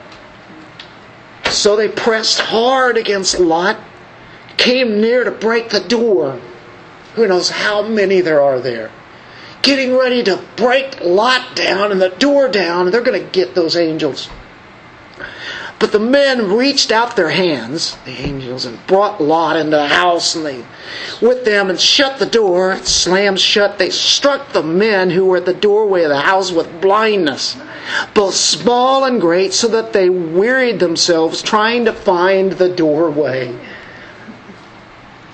[1.49, 3.77] So they pressed hard against Lot,
[4.57, 6.39] came near to break the door.
[7.15, 8.91] Who knows how many there are there?
[9.63, 13.55] Getting ready to break Lot down and the door down, and they're going to get
[13.55, 14.29] those angels.
[15.79, 20.35] But the men reached out their hands, the angels, and brought Lot into the house,
[20.35, 20.63] and they
[21.21, 22.77] with them and shut the door.
[22.83, 23.77] Slammed shut.
[23.77, 27.57] They struck the men who were at the doorway of the house with blindness,
[28.13, 33.53] both small and great, so that they wearied themselves trying to find the doorway.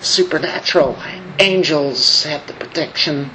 [0.02, 0.98] Supernatural
[1.40, 3.30] angels had the protection.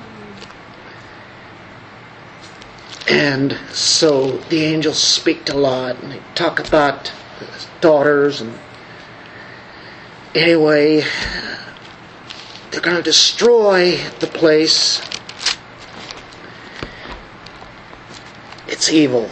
[3.08, 7.12] And so the angels speak to Lot and they talk about
[7.80, 8.58] daughters and
[10.34, 11.04] anyway
[12.74, 15.00] they're going to destroy the place.
[18.66, 19.30] It's evil.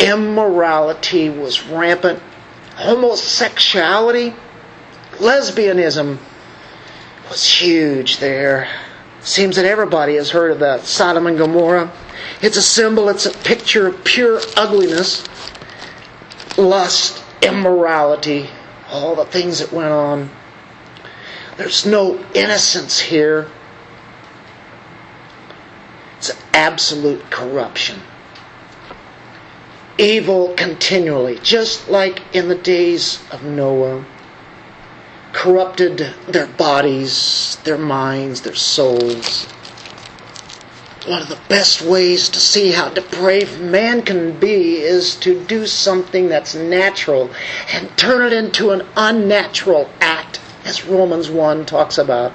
[0.00, 2.20] Immorality was rampant.
[2.74, 4.34] Homosexuality,
[5.18, 6.18] lesbianism
[7.30, 8.68] was huge there.
[9.24, 11.90] Seems that everybody has heard of that Sodom and Gomorrah.
[12.42, 15.24] It's a symbol, it's a picture of pure ugliness,
[16.58, 18.50] lust, immorality,
[18.90, 20.28] all the things that went on.
[21.56, 23.48] There's no innocence here.
[26.18, 28.00] It's absolute corruption.
[29.96, 34.04] Evil continually, just like in the days of Noah
[35.34, 39.44] corrupted their bodies, their minds, their souls.
[41.06, 45.66] One of the best ways to see how depraved man can be is to do
[45.66, 47.30] something that's natural
[47.74, 52.32] and turn it into an unnatural act, as Romans 1 talks about.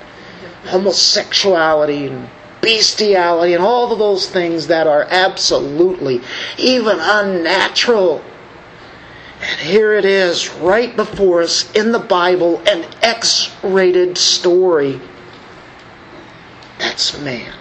[0.65, 2.29] Homosexuality and
[2.61, 6.21] bestiality and all of those things that are absolutely,
[6.57, 8.21] even unnatural
[9.41, 14.99] and here it is, right before us in the Bible, an X rated story.
[16.77, 17.53] That's man.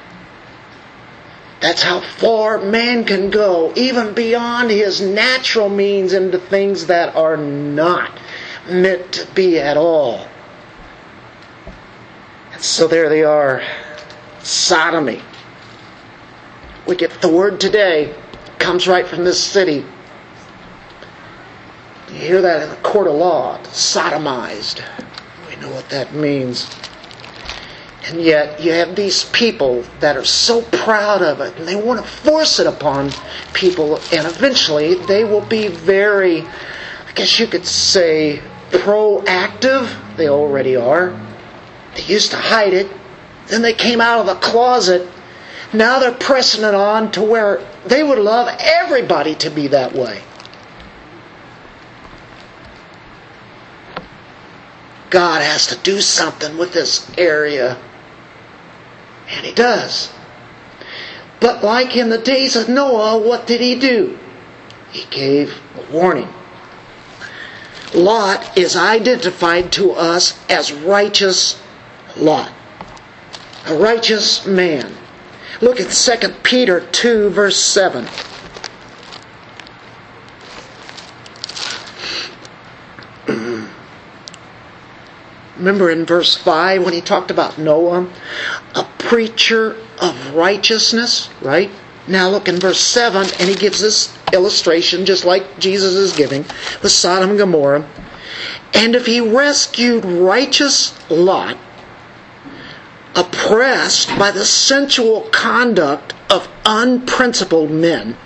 [1.61, 7.37] That's how far man can go, even beyond his natural means, into things that are
[7.37, 8.19] not
[8.69, 10.27] meant to be at all.
[12.53, 13.63] And so there they are
[14.41, 15.21] sodomy.
[16.87, 18.15] We get the word today,
[18.59, 19.85] comes right from this city.
[22.11, 24.83] You hear that in the court of law, sodomized.
[25.49, 26.69] We know what that means.
[28.07, 32.01] And yet, you have these people that are so proud of it, and they want
[32.01, 33.11] to force it upon
[33.53, 38.41] people, and eventually they will be very, I guess you could say,
[38.71, 40.17] proactive.
[40.17, 41.19] They already are.
[41.95, 42.91] They used to hide it,
[43.49, 45.07] then they came out of the closet.
[45.73, 50.23] Now they're pressing it on to where they would love everybody to be that way.
[55.11, 57.79] God has to do something with this area.
[59.29, 60.11] And He does.
[61.41, 64.19] But like in the days of Noah, what did He do?
[64.91, 66.29] He gave a warning.
[67.95, 71.61] Lot is identified to us as righteous
[72.17, 72.53] Lot,
[73.67, 74.93] a righteous man.
[75.61, 78.07] Look at 2 Peter 2, verse 7.
[85.59, 88.09] Remember in verse 5 when he talked about Noah,
[88.75, 91.71] a preacher of righteousness, right?
[92.07, 96.45] Now look in verse 7, and he gives this illustration just like Jesus is giving
[96.83, 97.87] with Sodom and Gomorrah.
[98.73, 101.59] And if he rescued righteous Lot,
[103.17, 108.17] oppressed by the sensual conduct of unprincipled men,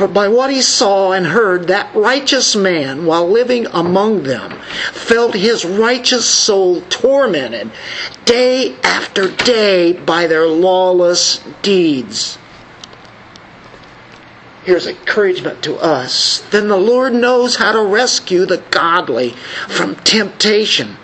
[0.00, 4.50] for by what he saw and heard, that righteous man, while living among them,
[4.92, 7.70] felt his righteous soul tormented
[8.24, 12.38] day after day by their lawless deeds.
[14.64, 16.46] Here's encouragement to us.
[16.50, 19.32] Then the Lord knows how to rescue the godly
[19.68, 20.96] from temptation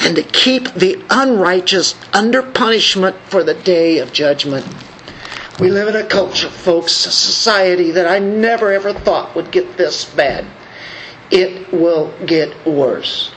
[0.00, 4.66] and to keep the unrighteous under punishment for the day of judgment.
[5.58, 9.76] We live in a culture, folks, a society that I never ever thought would get
[9.78, 10.44] this bad.
[11.30, 13.32] It will get worse.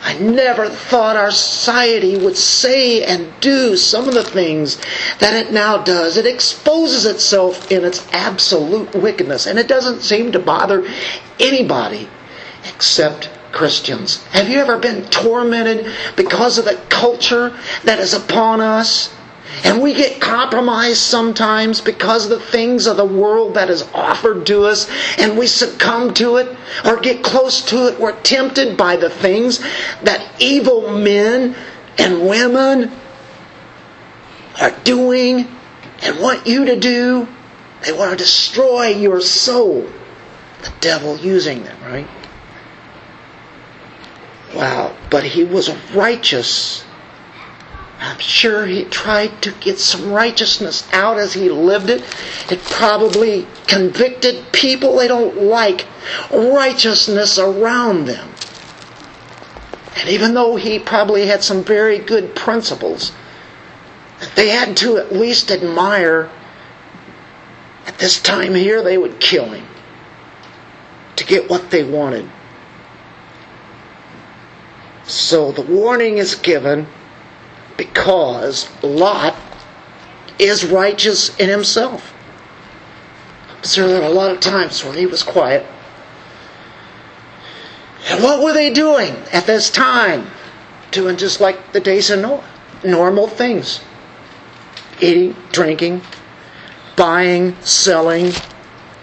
[0.00, 4.78] I never thought our society would say and do some of the things
[5.18, 6.16] that it now does.
[6.16, 10.86] It exposes itself in its absolute wickedness, and it doesn't seem to bother
[11.40, 12.08] anybody
[12.68, 14.22] except Christians.
[14.26, 19.12] Have you ever been tormented because of the culture that is upon us?
[19.64, 24.46] And we get compromised sometimes because of the things of the world that is offered
[24.46, 27.98] to us, and we succumb to it or get close to it.
[27.98, 29.60] We're tempted by the things
[30.02, 31.54] that evil men
[31.98, 32.92] and women
[34.60, 35.48] are doing
[36.02, 37.28] and want you to do.
[37.84, 39.88] They want to destroy your soul.
[40.62, 42.08] The devil using them, right?
[44.54, 46.85] Wow, but he was righteous
[47.98, 52.02] I'm sure he tried to get some righteousness out as he lived it.
[52.50, 55.86] It probably convicted people they don't like
[56.30, 58.28] righteousness around them.
[59.96, 63.12] And even though he probably had some very good principles,
[64.34, 66.30] they had to at least admire
[67.86, 69.66] at this time here they would kill him
[71.16, 72.28] to get what they wanted.
[75.04, 76.88] So the warning is given
[77.76, 79.36] because Lot
[80.38, 82.12] is righteous in himself.
[83.74, 85.66] There were a lot of times when he was quiet.
[88.08, 90.28] And what were they doing at this time?
[90.92, 92.44] Doing just like the days of Noah.
[92.84, 93.80] Normal things.
[95.00, 96.02] Eating, drinking,
[96.94, 98.32] buying, selling.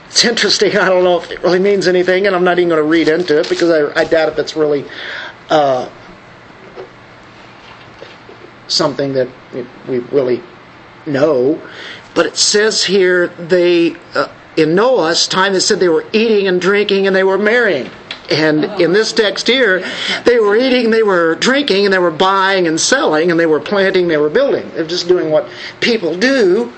[0.08, 0.78] It's interesting.
[0.78, 3.10] I don't know if it really means anything, and I'm not even going to read
[3.10, 4.86] into it because I, I doubt if it's really
[5.50, 5.90] uh,
[8.68, 9.28] something that
[9.88, 10.42] we really
[11.06, 11.62] know.
[12.16, 16.62] But it says here they, uh, in Noah's time, it said they were eating and
[16.62, 17.90] drinking and they were marrying.
[18.30, 19.84] And in this text here,
[20.24, 23.60] they were eating, they were drinking, and they were buying and selling, and they were
[23.60, 24.70] planting, they were building.
[24.74, 25.50] They're just doing what
[25.82, 26.72] people do.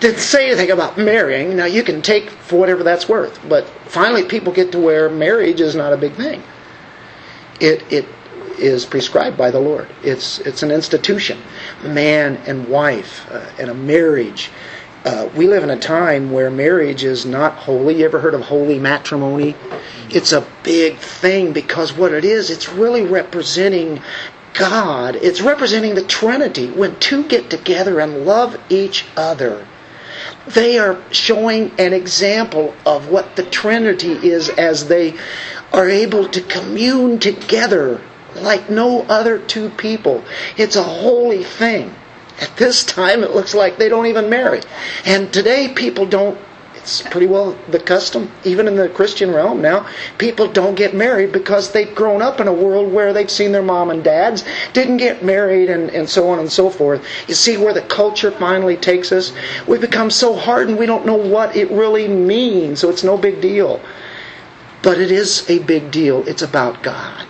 [0.00, 1.56] Didn't say anything about marrying.
[1.56, 5.60] Now you can take for whatever that's worth, but finally people get to where marriage
[5.60, 6.42] is not a big thing.
[7.60, 8.06] It it
[8.58, 9.88] is prescribed by the Lord.
[10.02, 11.40] It's it's an institution,
[11.82, 14.50] man and wife, uh, and a marriage.
[15.04, 17.98] Uh, we live in a time where marriage is not holy.
[17.98, 19.54] You ever heard of holy matrimony?
[20.10, 24.02] It's a big thing because what it is, it's really representing
[24.54, 25.14] God.
[25.16, 26.68] It's representing the Trinity.
[26.68, 29.66] When two get together and love each other,
[30.48, 35.16] they are showing an example of what the Trinity is as they
[35.72, 38.00] are able to commune together
[38.42, 40.24] like no other two people.
[40.56, 41.94] It's a holy thing.
[42.40, 44.60] At this time, it looks like they don't even marry.
[45.04, 46.38] And today, people don't,
[46.76, 51.32] it's pretty well the custom, even in the Christian realm now, people don't get married
[51.32, 54.98] because they've grown up in a world where they've seen their mom and dads, didn't
[54.98, 57.04] get married, and, and so on and so forth.
[57.26, 59.32] You see where the culture finally takes us?
[59.66, 63.40] We become so hardened we don't know what it really means, so it's no big
[63.40, 63.80] deal.
[64.82, 66.26] But it is a big deal.
[66.28, 67.27] It's about God.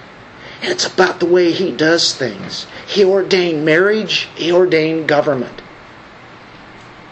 [0.62, 2.66] It's about the way He does things.
[2.86, 5.62] He ordained marriage, He ordained government.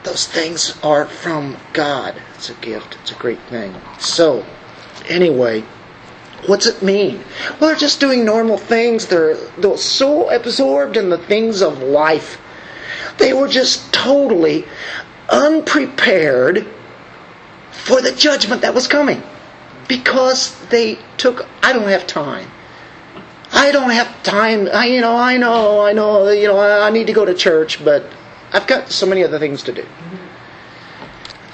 [0.03, 2.15] Those things are from God.
[2.35, 3.75] It's a gift, it's a great thing.
[3.99, 4.45] So,
[5.09, 5.65] anyway,
[6.47, 7.25] what's it mean?
[7.59, 9.07] Well, they're just doing normal things.
[9.07, 12.39] They're, they're so absorbed in the things of life.
[13.19, 14.67] They were just totally
[15.29, 16.67] unprepared
[17.71, 19.23] for the judgment that was coming
[19.89, 22.51] because they took, I don't have time.
[23.53, 24.69] I don't have time.
[24.73, 27.85] I, you know, I know, I know, you know, I need to go to church,
[27.85, 28.05] but
[28.53, 29.87] I've got so many other things to do.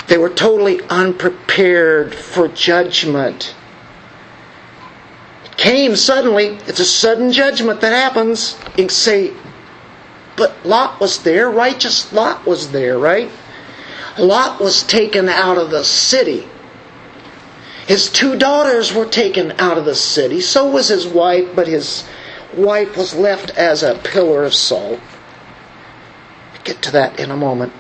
[0.09, 3.55] They were totally unprepared for judgment.
[5.45, 6.59] It came suddenly.
[6.67, 8.59] It's a sudden judgment that happens.
[8.77, 9.33] You say,
[10.37, 11.51] but Lot was there.
[11.51, 13.31] Righteous Lot was there, right?
[14.19, 16.47] Lot was taken out of the city.
[17.87, 20.41] His two daughters were taken out of the city.
[20.41, 22.05] So was his wife, but his
[22.57, 25.01] wife was left as a pillar of salt.
[26.53, 27.73] We'll get to that in a moment.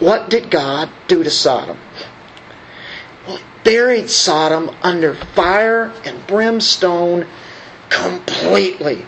[0.00, 1.78] What did God do to Sodom?
[3.26, 7.26] Well, he buried Sodom under fire and brimstone
[7.90, 9.06] completely.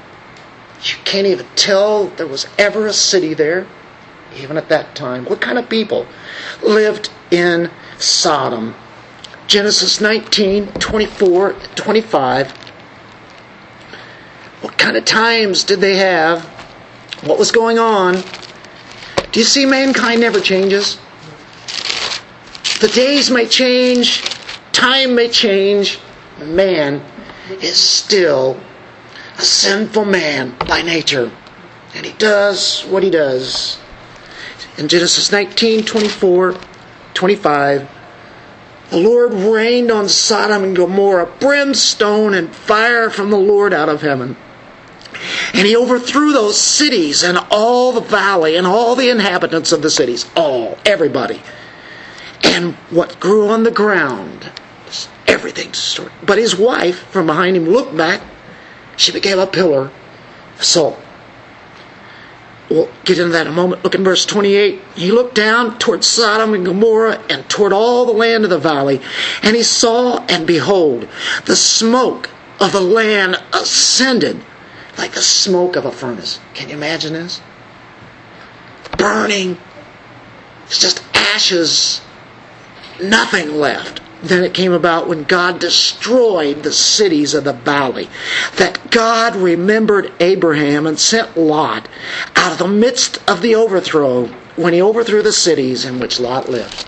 [0.82, 3.66] You can't even tell there was ever a city there,
[4.36, 5.24] even at that time.
[5.26, 6.06] What kind of people
[6.62, 8.74] lived in Sodom?
[9.50, 12.50] Genesis 19, 24, 25.
[14.60, 16.44] What kind of times did they have?
[17.24, 18.22] What was going on?
[19.32, 21.00] Do you see mankind never changes?
[22.80, 24.22] The days may change,
[24.70, 25.98] time may change,
[26.38, 27.02] man
[27.60, 28.56] is still
[29.36, 31.28] a sinful man by nature.
[31.96, 33.80] And he does what he does.
[34.78, 36.54] In Genesis 19, 24,
[37.14, 37.99] 25,
[38.90, 44.02] the Lord rained on Sodom and Gomorrah brimstone and fire from the Lord out of
[44.02, 44.36] heaven.
[45.54, 49.90] And he overthrew those cities and all the valley and all the inhabitants of the
[49.90, 50.28] cities.
[50.34, 51.40] All, everybody.
[52.42, 54.50] And what grew on the ground,
[55.26, 56.12] everything destroyed.
[56.24, 58.22] But his wife from behind him looked back.
[58.96, 59.90] She became a pillar
[60.56, 60.98] of salt.
[62.70, 63.82] We'll get into that in a moment.
[63.82, 64.80] Look in verse 28.
[64.94, 69.00] He looked down toward Sodom and Gomorrah and toward all the land of the valley,
[69.42, 71.08] and he saw, and behold,
[71.46, 74.40] the smoke of the land ascended
[74.96, 76.38] like the smoke of a furnace.
[76.54, 77.40] Can you imagine this?
[78.96, 79.58] Burning.
[80.66, 82.00] It's just ashes.
[83.02, 84.00] Nothing left.
[84.22, 88.08] Then it came about when God destroyed the cities of the valley,
[88.56, 91.88] that God remembered Abraham and sent Lot
[92.36, 96.50] out of the midst of the overthrow when he overthrew the cities in which Lot
[96.50, 96.86] lived.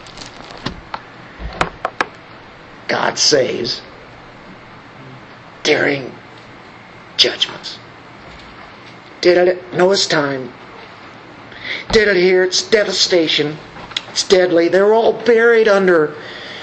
[2.87, 3.81] God saves
[5.63, 6.15] during
[7.17, 7.79] judgments.
[9.23, 10.53] Did it at Noah's time.
[11.93, 12.43] Did it here.
[12.43, 13.57] It's devastation.
[14.11, 14.69] It's deadly.
[14.69, 16.15] They're all buried under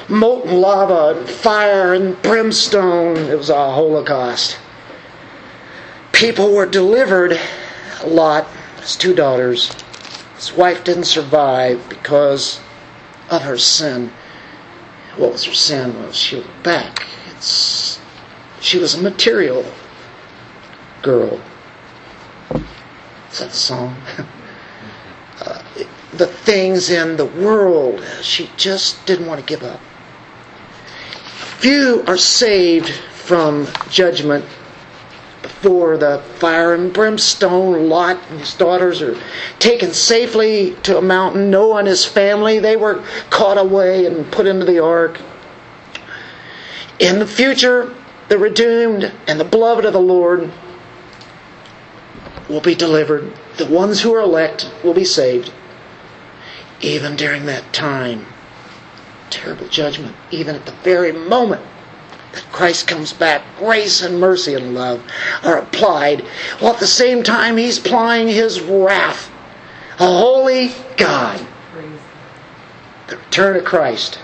[0.10, 3.18] molten lava and fire and brimstone.
[3.18, 4.58] It was a holocaust.
[6.12, 7.40] People were delivered.
[8.02, 8.48] A lot,
[8.82, 9.72] his two daughters.
[10.36, 12.60] His wife didn't survive because
[13.30, 14.12] of her sin.
[15.18, 15.94] What was her sin?
[15.96, 17.06] Well, she looked back.
[17.32, 18.00] It's
[18.62, 19.66] she was a material
[21.02, 21.40] girl.
[23.32, 23.96] Is that the song?
[25.42, 25.62] uh,
[26.14, 29.80] the things in the world, she just didn't want to give up.
[31.60, 34.46] Few are saved from judgment
[35.42, 37.90] before the fire and brimstone.
[37.90, 39.20] Lot and his daughters are
[39.60, 41.52] taken safely to a mountain.
[41.52, 45.20] Noah and his family, they were caught away and put into the ark.
[46.98, 47.94] In the future,
[48.30, 50.50] the redeemed and the beloved of the Lord
[52.48, 53.34] will be delivered.
[53.58, 55.52] The ones who are elect will be saved.
[56.80, 58.26] Even during that time,
[59.30, 61.62] terrible judgment, even at the very moment
[62.34, 65.04] that Christ comes back, grace and mercy and love
[65.44, 66.22] are applied,
[66.60, 69.32] while at the same time He's applying His wrath.
[70.00, 71.46] A holy God.
[73.08, 74.20] The return of Christ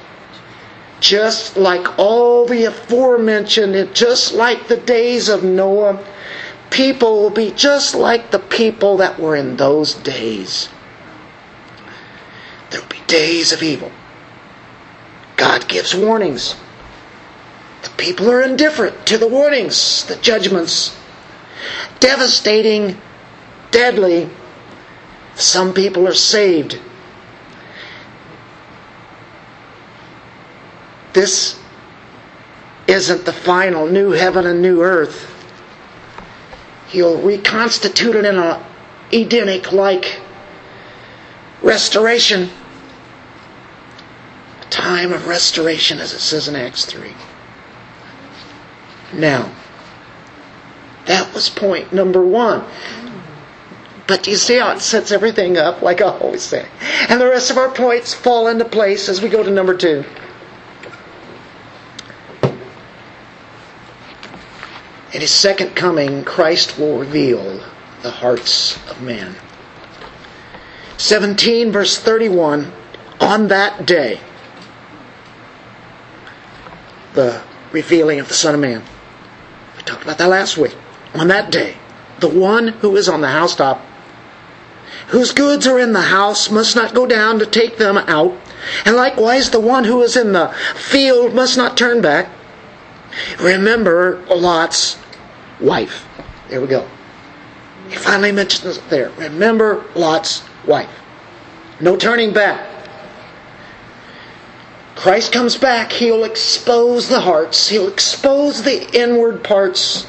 [0.99, 6.03] just like all the aforementioned, just like the days of Noah,
[6.69, 10.69] people will be just like the people that were in those days.
[12.71, 13.91] There will be days of evil.
[15.37, 16.55] God gives warnings.
[17.83, 20.97] The people are indifferent to the warnings, the judgments.
[21.99, 22.99] Devastating,
[23.71, 24.29] deadly.
[25.35, 26.79] Some people are saved
[31.15, 31.57] This
[32.87, 35.31] isn't the final new heaven and new earth.
[36.89, 38.61] He'll reconstitute it in a
[39.13, 40.19] Edenic like
[41.61, 42.49] restoration.
[44.75, 47.13] Time of restoration, as it says in Acts 3.
[49.13, 49.49] Now,
[51.05, 52.65] that was point number one.
[54.05, 56.67] But do you see how it sets everything up, like I always say.
[57.07, 60.03] And the rest of our points fall into place as we go to number two.
[65.13, 67.61] In his second coming, Christ will reveal
[68.01, 69.37] the hearts of man.
[70.97, 72.73] 17, verse 31,
[73.21, 74.19] on that day,
[77.15, 77.41] the
[77.71, 78.83] revealing of the Son of Man.
[79.77, 80.75] We talked about that last week.
[81.13, 81.77] On that day,
[82.19, 83.81] the one who is on the housetop,
[85.07, 88.37] whose goods are in the house, must not go down to take them out.
[88.85, 92.29] And likewise, the one who is in the field must not turn back.
[93.39, 94.97] Remember Lot's
[95.59, 96.05] wife.
[96.49, 96.87] There we go.
[97.89, 99.11] He finally mentions there.
[99.17, 100.89] Remember Lot's wife.
[101.79, 102.74] No turning back.
[104.95, 110.07] Christ comes back, he'll expose the hearts, he'll expose the inward parts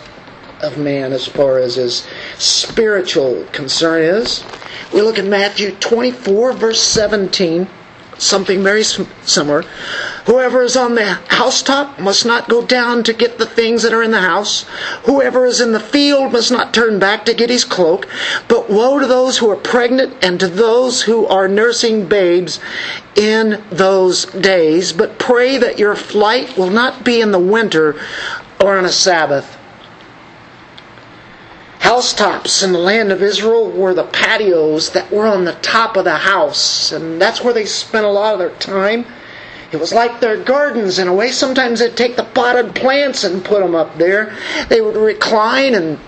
[0.63, 2.07] of man as far as his
[2.39, 4.45] spiritual concern is.
[4.95, 7.69] We look at Matthew 24, verse 17
[8.19, 9.63] something very similar.
[10.27, 14.03] Whoever is on the housetop must not go down to get the things that are
[14.03, 14.63] in the house.
[15.05, 18.09] Whoever is in the field must not turn back to get his cloak.
[18.49, 22.59] But woe to those who are pregnant and to those who are nursing babes
[23.15, 24.93] in those days.
[24.93, 28.01] But pray that your flight will not be in the winter
[28.61, 29.57] or on a Sabbath
[31.87, 36.03] housetops in the land of Israel were the patios that were on the top of
[36.03, 39.07] the house, and that's where they spent a lot of their time.
[39.71, 41.31] It was like their gardens in a way.
[41.31, 44.37] Sometimes they'd take the potted plants and put them up there.
[44.69, 46.01] They would recline and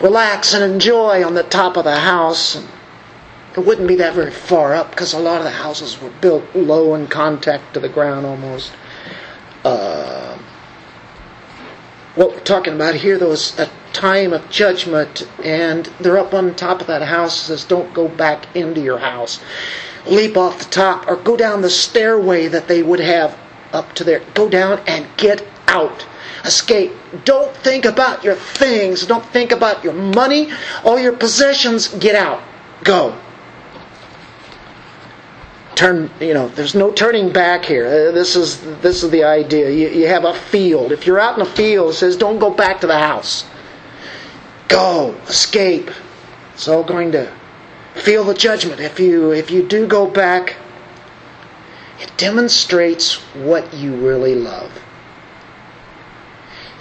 [0.00, 2.56] relax and enjoy on the top of the house.
[3.56, 6.42] It wouldn't be that very far up because a lot of the houses were built
[6.56, 8.72] low in contact to the ground almost.
[9.64, 10.33] Uh,
[12.14, 16.54] what we're talking about here, though, is a time of judgment, and they're up on
[16.54, 17.40] top of that house.
[17.42, 19.40] Says, "Don't go back into your house.
[20.06, 23.36] Leap off the top, or go down the stairway that they would have
[23.72, 24.20] up to there.
[24.34, 26.04] Go down and get out.
[26.44, 26.92] Escape.
[27.24, 29.06] Don't think about your things.
[29.06, 30.52] Don't think about your money,
[30.84, 31.88] all your possessions.
[31.88, 32.42] Get out.
[32.84, 33.14] Go."
[35.74, 37.86] Turn you know there's no turning back here.
[37.86, 39.70] Uh, this is this is the idea.
[39.70, 40.92] You, you have a field.
[40.92, 43.44] If you're out in the field it says don't go back to the house.
[44.68, 45.90] Go escape.
[46.54, 47.32] It's all going to
[47.94, 48.80] feel the judgment.
[48.80, 50.56] If you if you do go back
[52.00, 54.80] it demonstrates what you really love.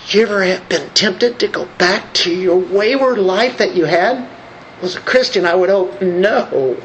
[0.10, 4.30] You ever have been tempted to go back to your wayward life that you had?
[4.82, 6.76] As a christian i would hope no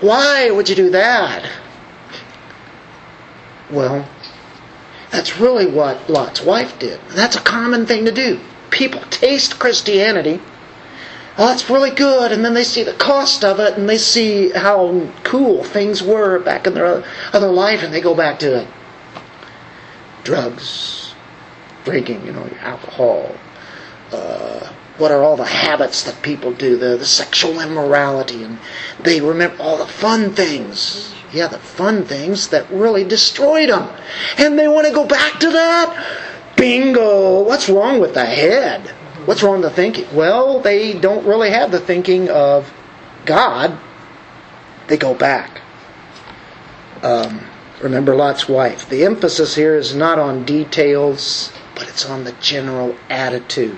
[0.00, 1.50] why would you do that?
[3.70, 4.08] Well,
[5.10, 7.00] that's really what Lot's wife did.
[7.08, 8.40] That's a common thing to do.
[8.70, 10.40] People taste Christianity.
[11.38, 14.50] Oh, that's really good, and then they see the cost of it, and they see
[14.50, 18.68] how cool things were back in their other life, and they go back to it.
[20.24, 21.14] Drugs,
[21.84, 23.34] drinking, you know, alcohol,
[24.12, 28.58] uh, what are all the habits that people do, the, the sexual immorality, and
[29.00, 31.14] they remember all the fun things.
[31.32, 33.90] Yeah, the fun things that really destroyed them.
[34.38, 36.54] And they want to go back to that?
[36.56, 37.42] Bingo!
[37.42, 38.88] What's wrong with the head?
[39.26, 40.06] What's wrong with the thinking?
[40.14, 42.72] Well, they don't really have the thinking of
[43.26, 43.76] God.
[44.86, 45.60] They go back.
[47.02, 47.40] Um,
[47.82, 48.88] remember Lot's wife.
[48.88, 53.76] The emphasis here is not on details, but it's on the general attitude.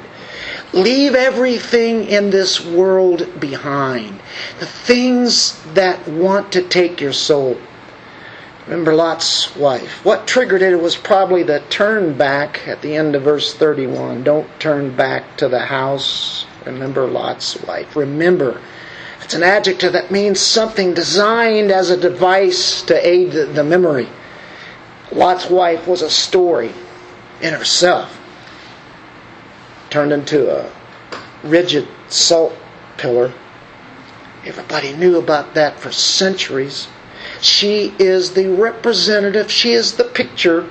[0.72, 4.20] Leave everything in this world behind.
[4.60, 7.58] The things that want to take your soul.
[8.66, 10.04] Remember Lot's wife.
[10.04, 14.24] What triggered it was probably the turn back at the end of verse 31.
[14.24, 16.44] Don't turn back to the house.
[16.66, 17.96] Remember Lot's wife.
[17.96, 18.60] Remember.
[19.24, 24.08] It's an adjective that means something designed as a device to aid the memory.
[25.12, 26.74] Lot's wife was a story
[27.40, 28.18] in herself
[29.90, 30.70] turned into a
[31.42, 32.54] rigid salt
[32.96, 33.32] pillar.
[34.44, 36.88] Everybody knew about that for centuries.
[37.40, 40.68] She is the representative, she is the picture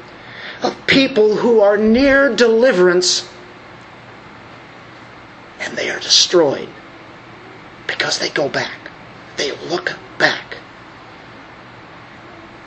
[0.61, 3.30] of people who are near deliverance
[5.59, 6.70] and they are destroyed
[7.88, 8.89] because they go back.
[9.36, 10.57] They look back.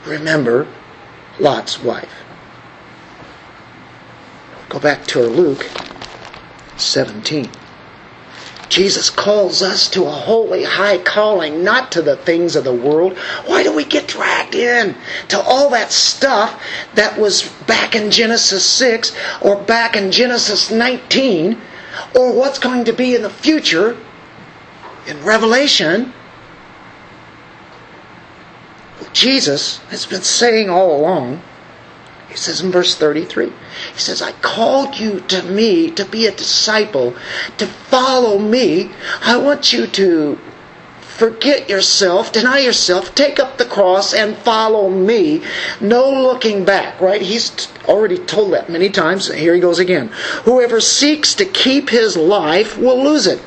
[0.06, 0.66] Remember
[1.38, 2.12] Lot's wife.
[4.68, 5.68] Go back to her Luke
[6.80, 7.50] 17.
[8.70, 13.18] Jesus calls us to a holy high calling, not to the things of the world.
[13.44, 14.94] Why do we get dragged in
[15.28, 16.62] to all that stuff
[16.94, 19.12] that was back in Genesis 6
[19.42, 21.60] or back in Genesis 19
[22.14, 23.98] or what's going to be in the future
[25.08, 26.14] in Revelation?
[29.12, 31.42] Jesus has been saying all along
[32.30, 36.30] he says in verse 33, he says, I called you to me to be a
[36.30, 37.16] disciple,
[37.58, 38.92] to follow me.
[39.22, 40.38] I want you to
[41.00, 45.42] forget yourself, deny yourself, take up the cross and follow me.
[45.80, 47.20] No looking back, right?
[47.20, 49.26] He's already told that many times.
[49.32, 50.08] Here he goes again.
[50.44, 53.42] Whoever seeks to keep his life will lose it.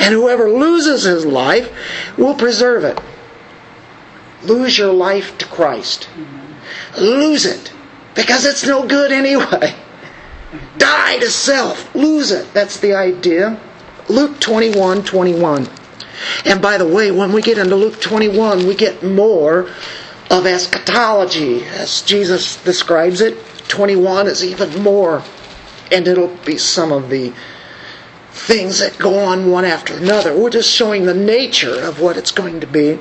[0.00, 1.70] And whoever loses his life
[2.16, 2.98] will preserve it.
[4.42, 6.08] Lose your life to Christ.
[6.96, 7.72] Lose it
[8.18, 9.72] because it's no good anyway.
[10.76, 11.94] Die to self.
[11.94, 12.52] Lose it.
[12.52, 13.60] That's the idea.
[14.08, 15.68] Luke 21 21.
[16.44, 19.70] And by the way, when we get into Luke 21, we get more
[20.32, 23.38] of eschatology as Jesus describes it.
[23.68, 25.22] 21 is even more.
[25.92, 27.32] And it'll be some of the
[28.32, 30.36] things that go on one after another.
[30.36, 32.98] We're just showing the nature of what it's going to be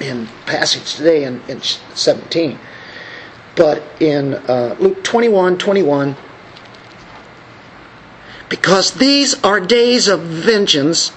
[0.00, 2.58] in passage today in, in 17.
[3.58, 6.16] But in uh, Luke 21 21,
[8.48, 11.12] because these are days of vengeance,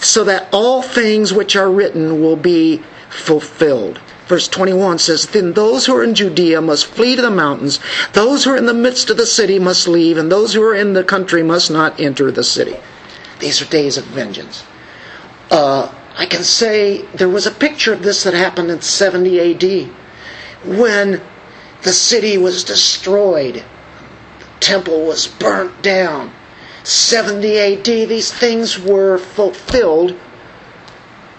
[0.00, 4.00] so that all things which are written will be fulfilled.
[4.26, 7.80] Verse 21 says, Then those who are in Judea must flee to the mountains,
[8.12, 10.74] those who are in the midst of the city must leave, and those who are
[10.74, 12.76] in the country must not enter the city.
[13.38, 14.64] These are days of vengeance.
[15.50, 19.88] Uh, I can say there was a picture of this that happened in 70 AD
[20.76, 21.22] when
[21.82, 23.64] the city was destroyed.
[24.38, 26.32] The temple was burnt down.
[26.84, 30.18] 70 AD, these things were fulfilled,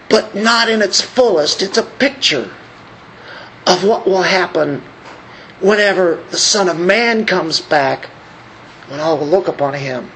[0.08, 1.62] but not in its fullest.
[1.62, 2.50] It's a picture
[3.66, 4.82] of what will happen
[5.60, 8.06] whenever the Son of Man comes back,
[8.88, 10.10] when all will look upon him.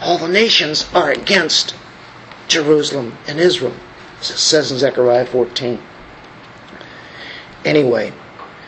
[0.00, 1.74] All the nations are against
[2.48, 3.74] Jerusalem and Israel,
[4.20, 5.80] as it says in Zechariah 14.
[7.64, 8.12] Anyway,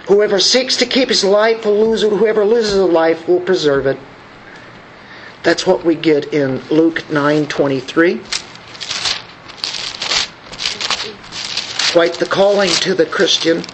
[0.06, 2.10] whoever seeks to keep his life will lose it.
[2.10, 3.98] Whoever loses his life will preserve it.
[5.42, 8.20] That's what we get in Luke 9:23.
[11.92, 13.64] Quite the calling to the Christian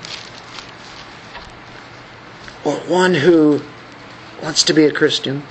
[2.64, 3.62] or one who
[4.42, 5.42] wants to be a Christian.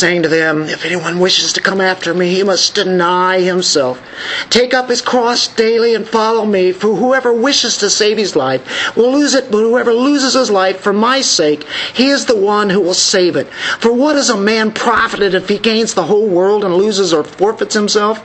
[0.00, 4.00] Saying to them, If anyone wishes to come after me, he must deny himself.
[4.48, 8.96] Take up his cross daily and follow me, for whoever wishes to save his life
[8.96, 12.70] will lose it, but whoever loses his life for my sake, he is the one
[12.70, 13.46] who will save it.
[13.78, 17.22] For what is a man profited if he gains the whole world and loses or
[17.22, 18.18] forfeits himself?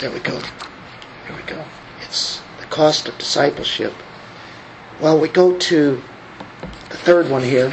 [0.00, 0.38] There we go.
[0.38, 1.64] There we go.
[2.02, 3.94] It's the cost of discipleship.
[5.00, 6.02] Well, we go to
[6.90, 7.72] the third one here.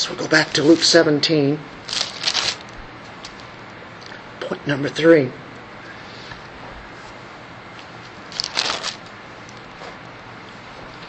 [0.00, 1.58] So we'll go back to Luke 17.
[4.40, 5.30] Point number three.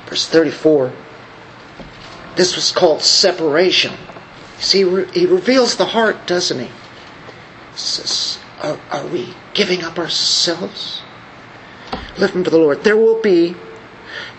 [0.07, 0.91] Verse 34.
[2.35, 3.93] This was called separation.
[3.93, 4.79] You see,
[5.13, 6.65] he reveals the heart, doesn't he?
[6.65, 6.71] he
[7.77, 11.01] says, are, are we giving up ourselves?
[12.17, 12.83] Living for the Lord.
[12.83, 13.55] There will be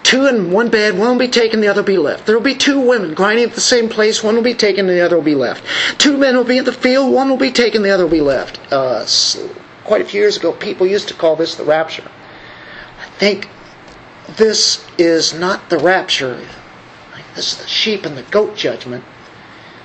[0.03, 2.27] two in one bed, one will be taken, the other will be left.
[2.27, 5.01] There will be two women grinding at the same place, one will be taken, the
[5.01, 5.65] other will be left.
[5.99, 8.21] Two men will be in the field, one will be taken, the other will be
[8.21, 8.61] left.
[8.73, 9.07] Uh,
[9.85, 12.09] quite a few years ago, people used to call this the rapture.
[13.01, 13.49] I think
[14.37, 16.47] this is not the rapture.
[17.35, 19.05] This is the sheep and the goat judgment.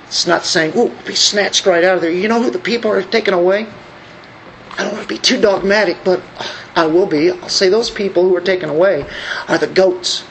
[0.06, 2.10] It's not saying, ooh, be snatched right out of there.
[2.10, 3.66] You know who the people are taken away?
[4.78, 6.22] I don't want to be too dogmatic, but
[6.76, 7.32] I will be.
[7.32, 9.04] I'll say those people who are taken away
[9.48, 10.24] are the goats.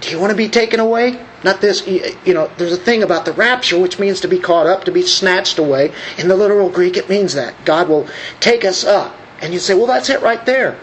[0.00, 1.24] Do you want to be taken away?
[1.44, 4.68] Not this, you know, there's a thing about the rapture which means to be caught
[4.68, 5.92] up, to be snatched away.
[6.18, 7.64] In the literal Greek, it means that.
[7.64, 8.08] God will
[8.38, 9.16] take us up.
[9.40, 10.78] And you say, well, that's it right there.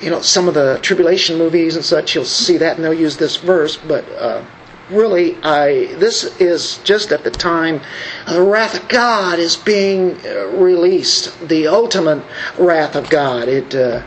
[0.00, 3.16] You know, some of the tribulation movies and such, you'll see that and they'll use
[3.16, 4.44] this verse, but uh,
[4.90, 7.80] really, I this is just at the time
[8.26, 12.24] the wrath of God is being uh, released, the ultimate
[12.58, 13.48] wrath of God.
[13.48, 14.02] It uh,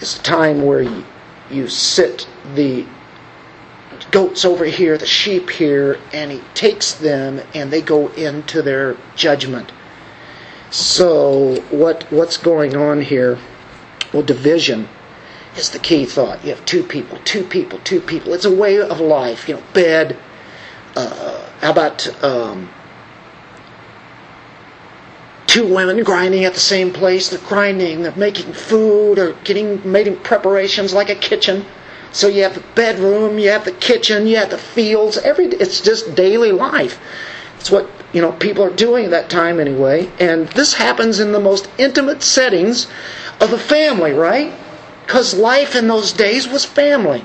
[0.00, 1.04] is a time where you,
[1.50, 2.86] you sit the
[4.10, 8.96] goats over here, the sheep here, and he takes them and they go into their
[9.14, 9.72] judgment.
[10.70, 13.38] So what what's going on here?
[14.12, 14.88] Well, division
[15.56, 16.44] is the key thought.
[16.44, 18.34] You have two people, two people, two people.
[18.34, 19.48] It's a way of life.
[19.48, 20.16] You know, bed.
[20.94, 22.70] Uh, how about um,
[25.46, 27.30] two women grinding at the same place?
[27.30, 28.02] They're grinding.
[28.02, 31.64] They're making food or getting making preparations like a kitchen.
[32.12, 35.18] So you have the bedroom, you have the kitchen, you have the fields.
[35.18, 36.98] Every it's just daily life.
[37.58, 40.10] It's what you know people are doing at that time anyway.
[40.18, 42.86] And this happens in the most intimate settings
[43.40, 44.52] of the family, right?
[45.06, 47.24] Because life in those days was family.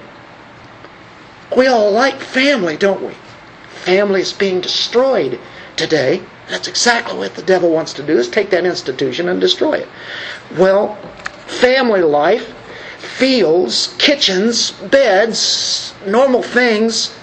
[1.56, 3.14] We all like family, don't we?
[3.74, 5.40] Family is being destroyed
[5.76, 6.22] today.
[6.48, 9.88] That's exactly what the devil wants to do is take that institution and destroy it.
[10.58, 10.96] Well,
[11.48, 12.54] family life,
[13.00, 17.16] fields, kitchens, beds, normal things,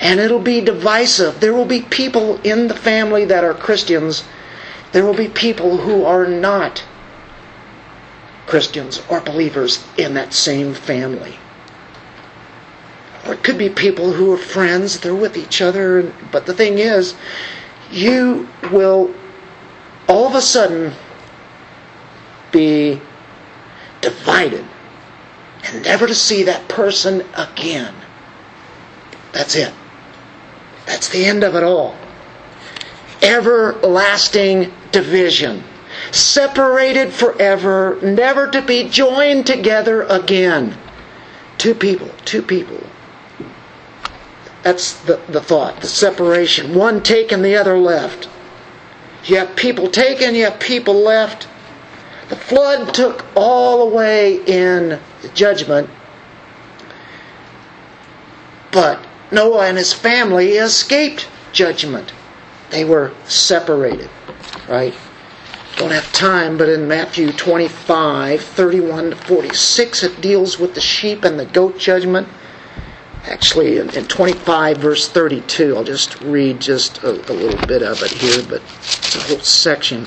[0.00, 1.40] and it'll be divisive.
[1.40, 4.24] There will be people in the family that are Christians.
[4.92, 6.84] There will be people who are not
[8.46, 11.36] Christians or believers in that same family.
[13.26, 16.78] Or it could be people who are friends, they're with each other, but the thing
[16.78, 17.14] is,
[17.90, 19.12] you will
[20.08, 20.92] all of a sudden
[22.52, 23.00] be
[24.00, 24.64] divided
[25.64, 27.94] and never to see that person again.
[29.32, 29.74] That's it.
[30.86, 31.96] That's the end of it all.
[33.22, 35.64] Everlasting division
[36.10, 40.76] separated forever, never to be joined together again.
[41.58, 42.80] Two people, two people.
[44.62, 46.74] That's the, the thought, the separation.
[46.74, 48.28] One taken, the other left.
[49.24, 51.48] You have people taken, you have people left.
[52.28, 54.98] The flood took all away in
[55.34, 55.88] judgment,
[58.72, 62.12] but Noah and his family escaped judgment.
[62.70, 64.10] They were separated,
[64.68, 64.94] right?
[65.76, 71.22] Don't have time, but in Matthew 25, 31 to 46, it deals with the sheep
[71.22, 72.26] and the goat judgment.
[73.24, 78.02] Actually, in, in 25, verse 32, I'll just read just a, a little bit of
[78.02, 80.04] it here, but it's a whole section.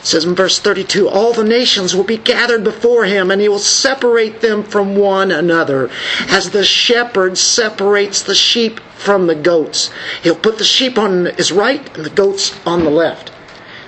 [0.00, 3.48] It says in verse 32 All the nations will be gathered before him, and he
[3.48, 5.88] will separate them from one another,
[6.28, 9.90] as the shepherd separates the sheep from the goats.
[10.22, 13.32] He'll put the sheep on his right and the goats on the left.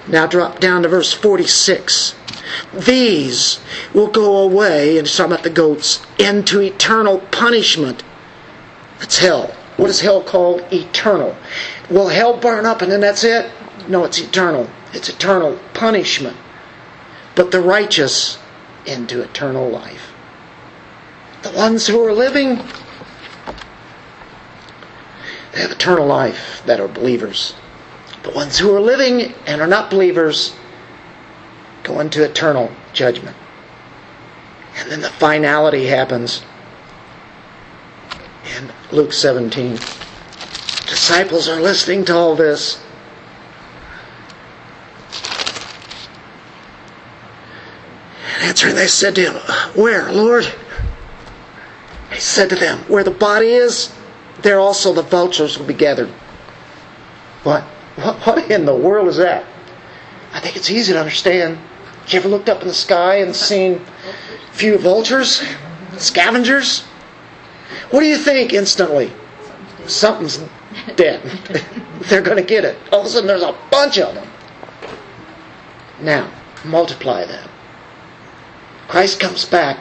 [0.08, 2.14] Now drop down to verse 46.
[2.72, 3.60] These
[3.92, 8.02] will go away, and he's talking about the goats, into eternal punishment.
[8.98, 9.54] That's hell.
[9.76, 10.64] What is hell called?
[10.72, 11.36] Eternal.
[11.90, 13.50] Will hell burn up and then that's it?
[13.86, 14.68] No, it's eternal.
[14.92, 16.36] It's eternal punishment.
[17.34, 18.38] But the righteous
[18.86, 20.12] into eternal life.
[21.42, 22.56] The ones who are living,
[25.52, 27.54] they have eternal life that are believers.
[28.22, 30.54] The ones who are living and are not believers
[31.82, 33.36] go into eternal judgment.
[34.76, 36.42] And then the finality happens
[38.56, 39.76] in Luke 17.
[40.86, 42.82] Disciples are listening to all this.
[48.34, 49.34] And answering, they said to him,
[49.74, 50.44] Where, Lord?
[52.12, 53.92] He said to them, Where the body is,
[54.42, 56.08] there also the vultures will be gathered.
[57.42, 57.64] What?
[57.98, 59.44] What in the world is that?
[60.32, 61.58] I think it's easy to understand.
[62.08, 65.42] You ever looked up in the sky and seen a few vultures?
[65.96, 66.82] Scavengers?
[67.90, 69.12] What do you think instantly?
[69.86, 70.42] Something's
[70.94, 71.22] dead.
[72.02, 72.78] They're going to get it.
[72.92, 74.28] All of a sudden, there's a bunch of them.
[76.00, 76.30] Now,
[76.64, 77.48] multiply that.
[78.86, 79.78] Christ comes back.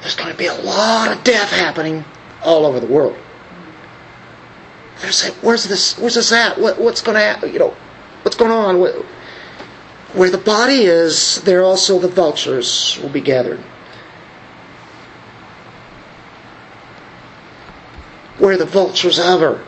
[0.00, 2.04] There's going to be a lot of death happening
[2.42, 3.16] all over the world.
[5.00, 5.98] They're saying, "Where's this?
[5.98, 6.58] Where's this at?
[6.58, 7.52] What, what's going to happen?
[7.52, 7.76] You know,
[8.22, 8.80] what's going on?
[10.12, 13.62] Where the body is, there also the vultures will be gathered."
[18.38, 19.64] where the vultures hover.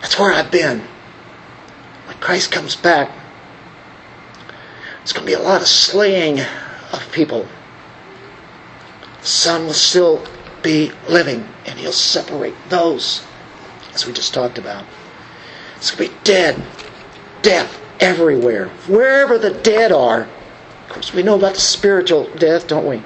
[0.00, 0.80] That's where I've been.
[2.06, 3.10] When Christ comes back,
[4.98, 6.40] there's going to be a lot of slaying
[6.92, 7.46] of people.
[9.22, 10.24] The will still
[10.62, 13.24] be living, and He'll separate those,
[13.94, 14.84] as we just talked about.
[15.76, 16.62] It's going to be dead,
[17.42, 18.68] death everywhere.
[18.86, 23.02] Wherever the dead are, of course, we know about the spiritual death, don't we?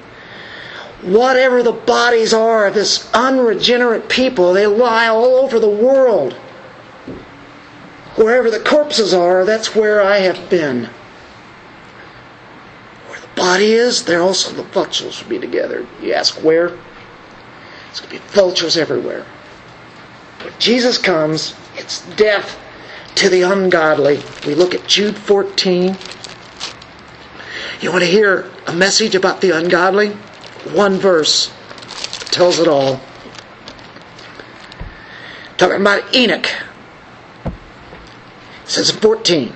[1.01, 6.33] whatever the bodies are of this unregenerate people, they lie all over the world.
[8.15, 10.85] Wherever the corpses are, that's where I have been.
[13.07, 15.85] Where the body is, there also the vultures will be together.
[16.01, 16.77] You ask where?
[17.91, 19.25] It's going to be vultures everywhere.
[20.47, 22.57] When Jesus comes, it's death
[23.15, 24.21] to the ungodly.
[24.45, 25.97] We look at Jude 14.
[27.81, 30.15] You want to hear a message about the ungodly?
[30.73, 31.51] one verse
[32.31, 33.01] tells it all.
[35.57, 36.47] Talking about Enoch.
[37.45, 37.53] It
[38.65, 39.53] says 14,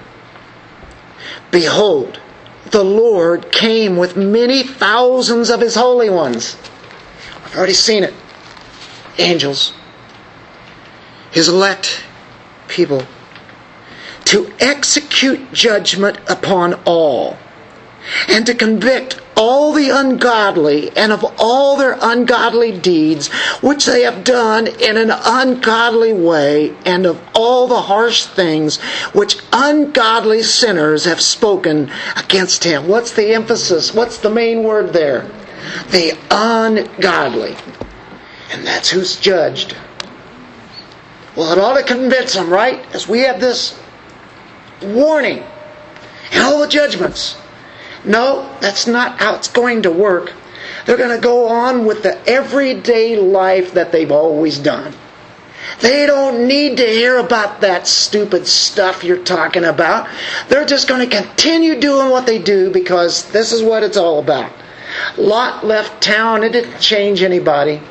[1.52, 2.20] Behold,
[2.72, 6.58] the Lord came with many thousands of his holy ones.
[7.46, 8.14] I've already seen it.
[9.18, 9.74] Angels.
[11.32, 12.04] His elect
[12.68, 13.04] people.
[14.26, 17.38] To execute judgment upon all.
[18.28, 23.28] And to convict all the ungodly and of all their ungodly deeds
[23.62, 28.80] which they have done in an ungodly way and of all the harsh things
[29.14, 32.88] which ungodly sinners have spoken against him.
[32.88, 33.94] What's the emphasis?
[33.94, 35.30] What's the main word there?
[35.90, 37.56] The ungodly.
[38.52, 39.76] And that's who's judged.
[41.36, 42.84] Well, it ought to convince them, right?
[42.94, 43.80] As we have this
[44.82, 45.44] warning
[46.32, 47.38] and all the judgments.
[48.04, 50.34] No, that's not how it's going to work.
[50.86, 54.94] They're going to go on with the everyday life that they've always done.
[55.80, 60.10] They don't need to hear about that stupid stuff you're talking about.
[60.48, 64.20] They're just going to continue doing what they do because this is what it's all
[64.20, 64.52] about.
[65.18, 67.82] Lot left town, it didn't change anybody.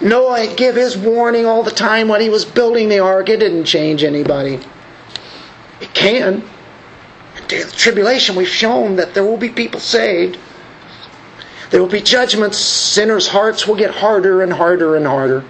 [0.00, 3.64] Noah give his warning all the time when he was building the ark, it didn't
[3.64, 4.60] change anybody.
[5.80, 6.42] It can
[7.52, 10.38] of the tribulation, we've shown that there will be people saved.
[11.70, 12.58] There will be judgments.
[12.58, 15.44] Sinners' hearts will get harder and harder and harder.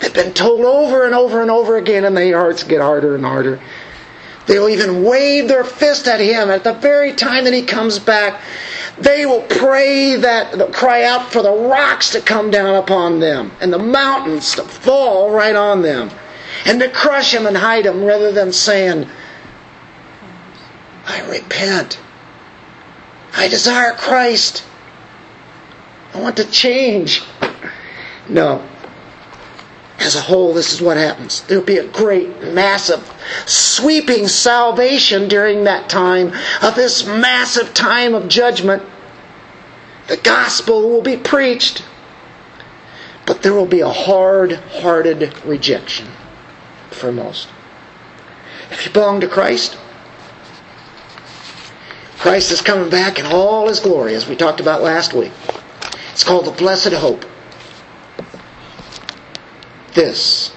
[0.00, 3.24] They've been told over and over and over again, and their hearts get harder and
[3.24, 3.60] harder.
[4.46, 8.40] They'll even wave their fist at him at the very time that he comes back.
[9.00, 13.72] They will pray that, cry out for the rocks to come down upon them and
[13.72, 16.10] the mountains to fall right on them
[16.66, 19.08] and to crush them and hide them rather than saying,
[21.06, 21.98] I repent.
[23.34, 24.64] I desire Christ.
[26.12, 27.22] I want to change.
[28.28, 28.66] No.
[30.00, 31.42] As a whole, this is what happens.
[31.42, 33.06] There'll be a great, massive,
[33.44, 36.32] sweeping salvation during that time
[36.62, 38.82] of this massive time of judgment.
[40.08, 41.84] The gospel will be preached,
[43.26, 46.08] but there will be a hard hearted rejection
[46.90, 47.48] for most.
[48.70, 49.76] If you belong to Christ,
[52.18, 55.32] Christ is coming back in all his glory, as we talked about last week.
[56.12, 57.26] It's called the blessed hope.
[59.94, 60.52] This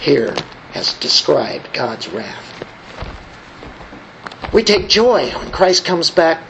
[0.00, 0.34] here
[0.72, 2.48] has described God's wrath.
[4.52, 6.42] We take joy when Christ comes back.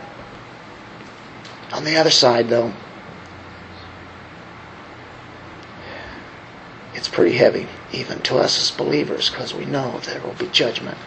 [1.73, 2.73] On the other side, though,
[6.95, 10.99] it's pretty heavy, even to us as believers, because we know there will be judgment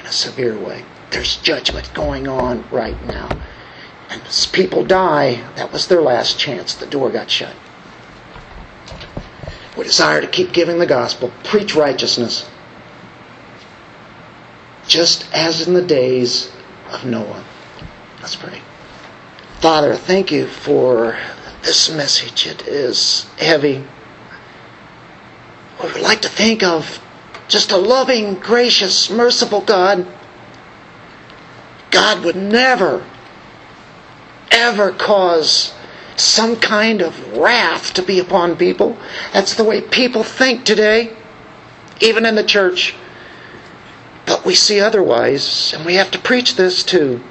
[0.00, 0.84] in a severe way.
[1.10, 3.28] There's judgment going on right now.
[4.08, 6.74] And as people die, that was their last chance.
[6.74, 7.54] The door got shut.
[9.76, 12.48] We desire to keep giving the gospel, preach righteousness,
[14.86, 16.52] just as in the days
[16.90, 17.44] of Noah.
[18.20, 18.60] Let's pray.
[19.60, 21.16] Father, thank you for
[21.62, 22.46] this message.
[22.46, 23.84] It is heavy.
[25.82, 27.00] We would like to think of
[27.48, 30.06] just a loving, gracious, merciful God.
[31.90, 33.04] God would never,
[34.50, 35.74] ever cause
[36.16, 38.96] some kind of wrath to be upon people.
[39.32, 41.16] That's the way people think today,
[42.00, 42.94] even in the church.
[44.26, 47.22] But we see otherwise, and we have to preach this too.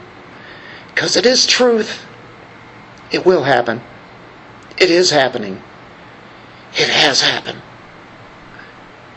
[0.87, 2.05] Because it is truth.
[3.11, 3.81] It will happen.
[4.77, 5.61] It is happening.
[6.73, 7.61] It has happened.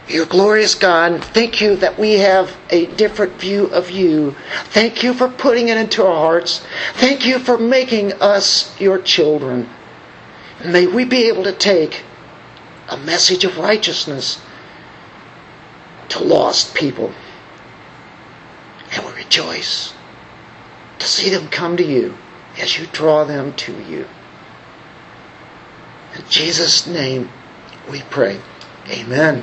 [0.08, 4.36] Your glorious God, thank you that we have a different view of you.
[4.66, 6.62] Thank you for putting it into our hearts.
[6.94, 9.68] Thank you for making us your children.
[10.60, 12.04] And may we be able to take
[12.90, 14.42] a message of righteousness
[16.10, 17.14] to lost people.
[18.92, 19.94] And we rejoice
[20.98, 22.16] to see them come to you
[22.58, 24.06] as you draw them to you.
[26.14, 27.30] In Jesus' name
[27.90, 28.38] we pray.
[28.88, 29.42] Amen.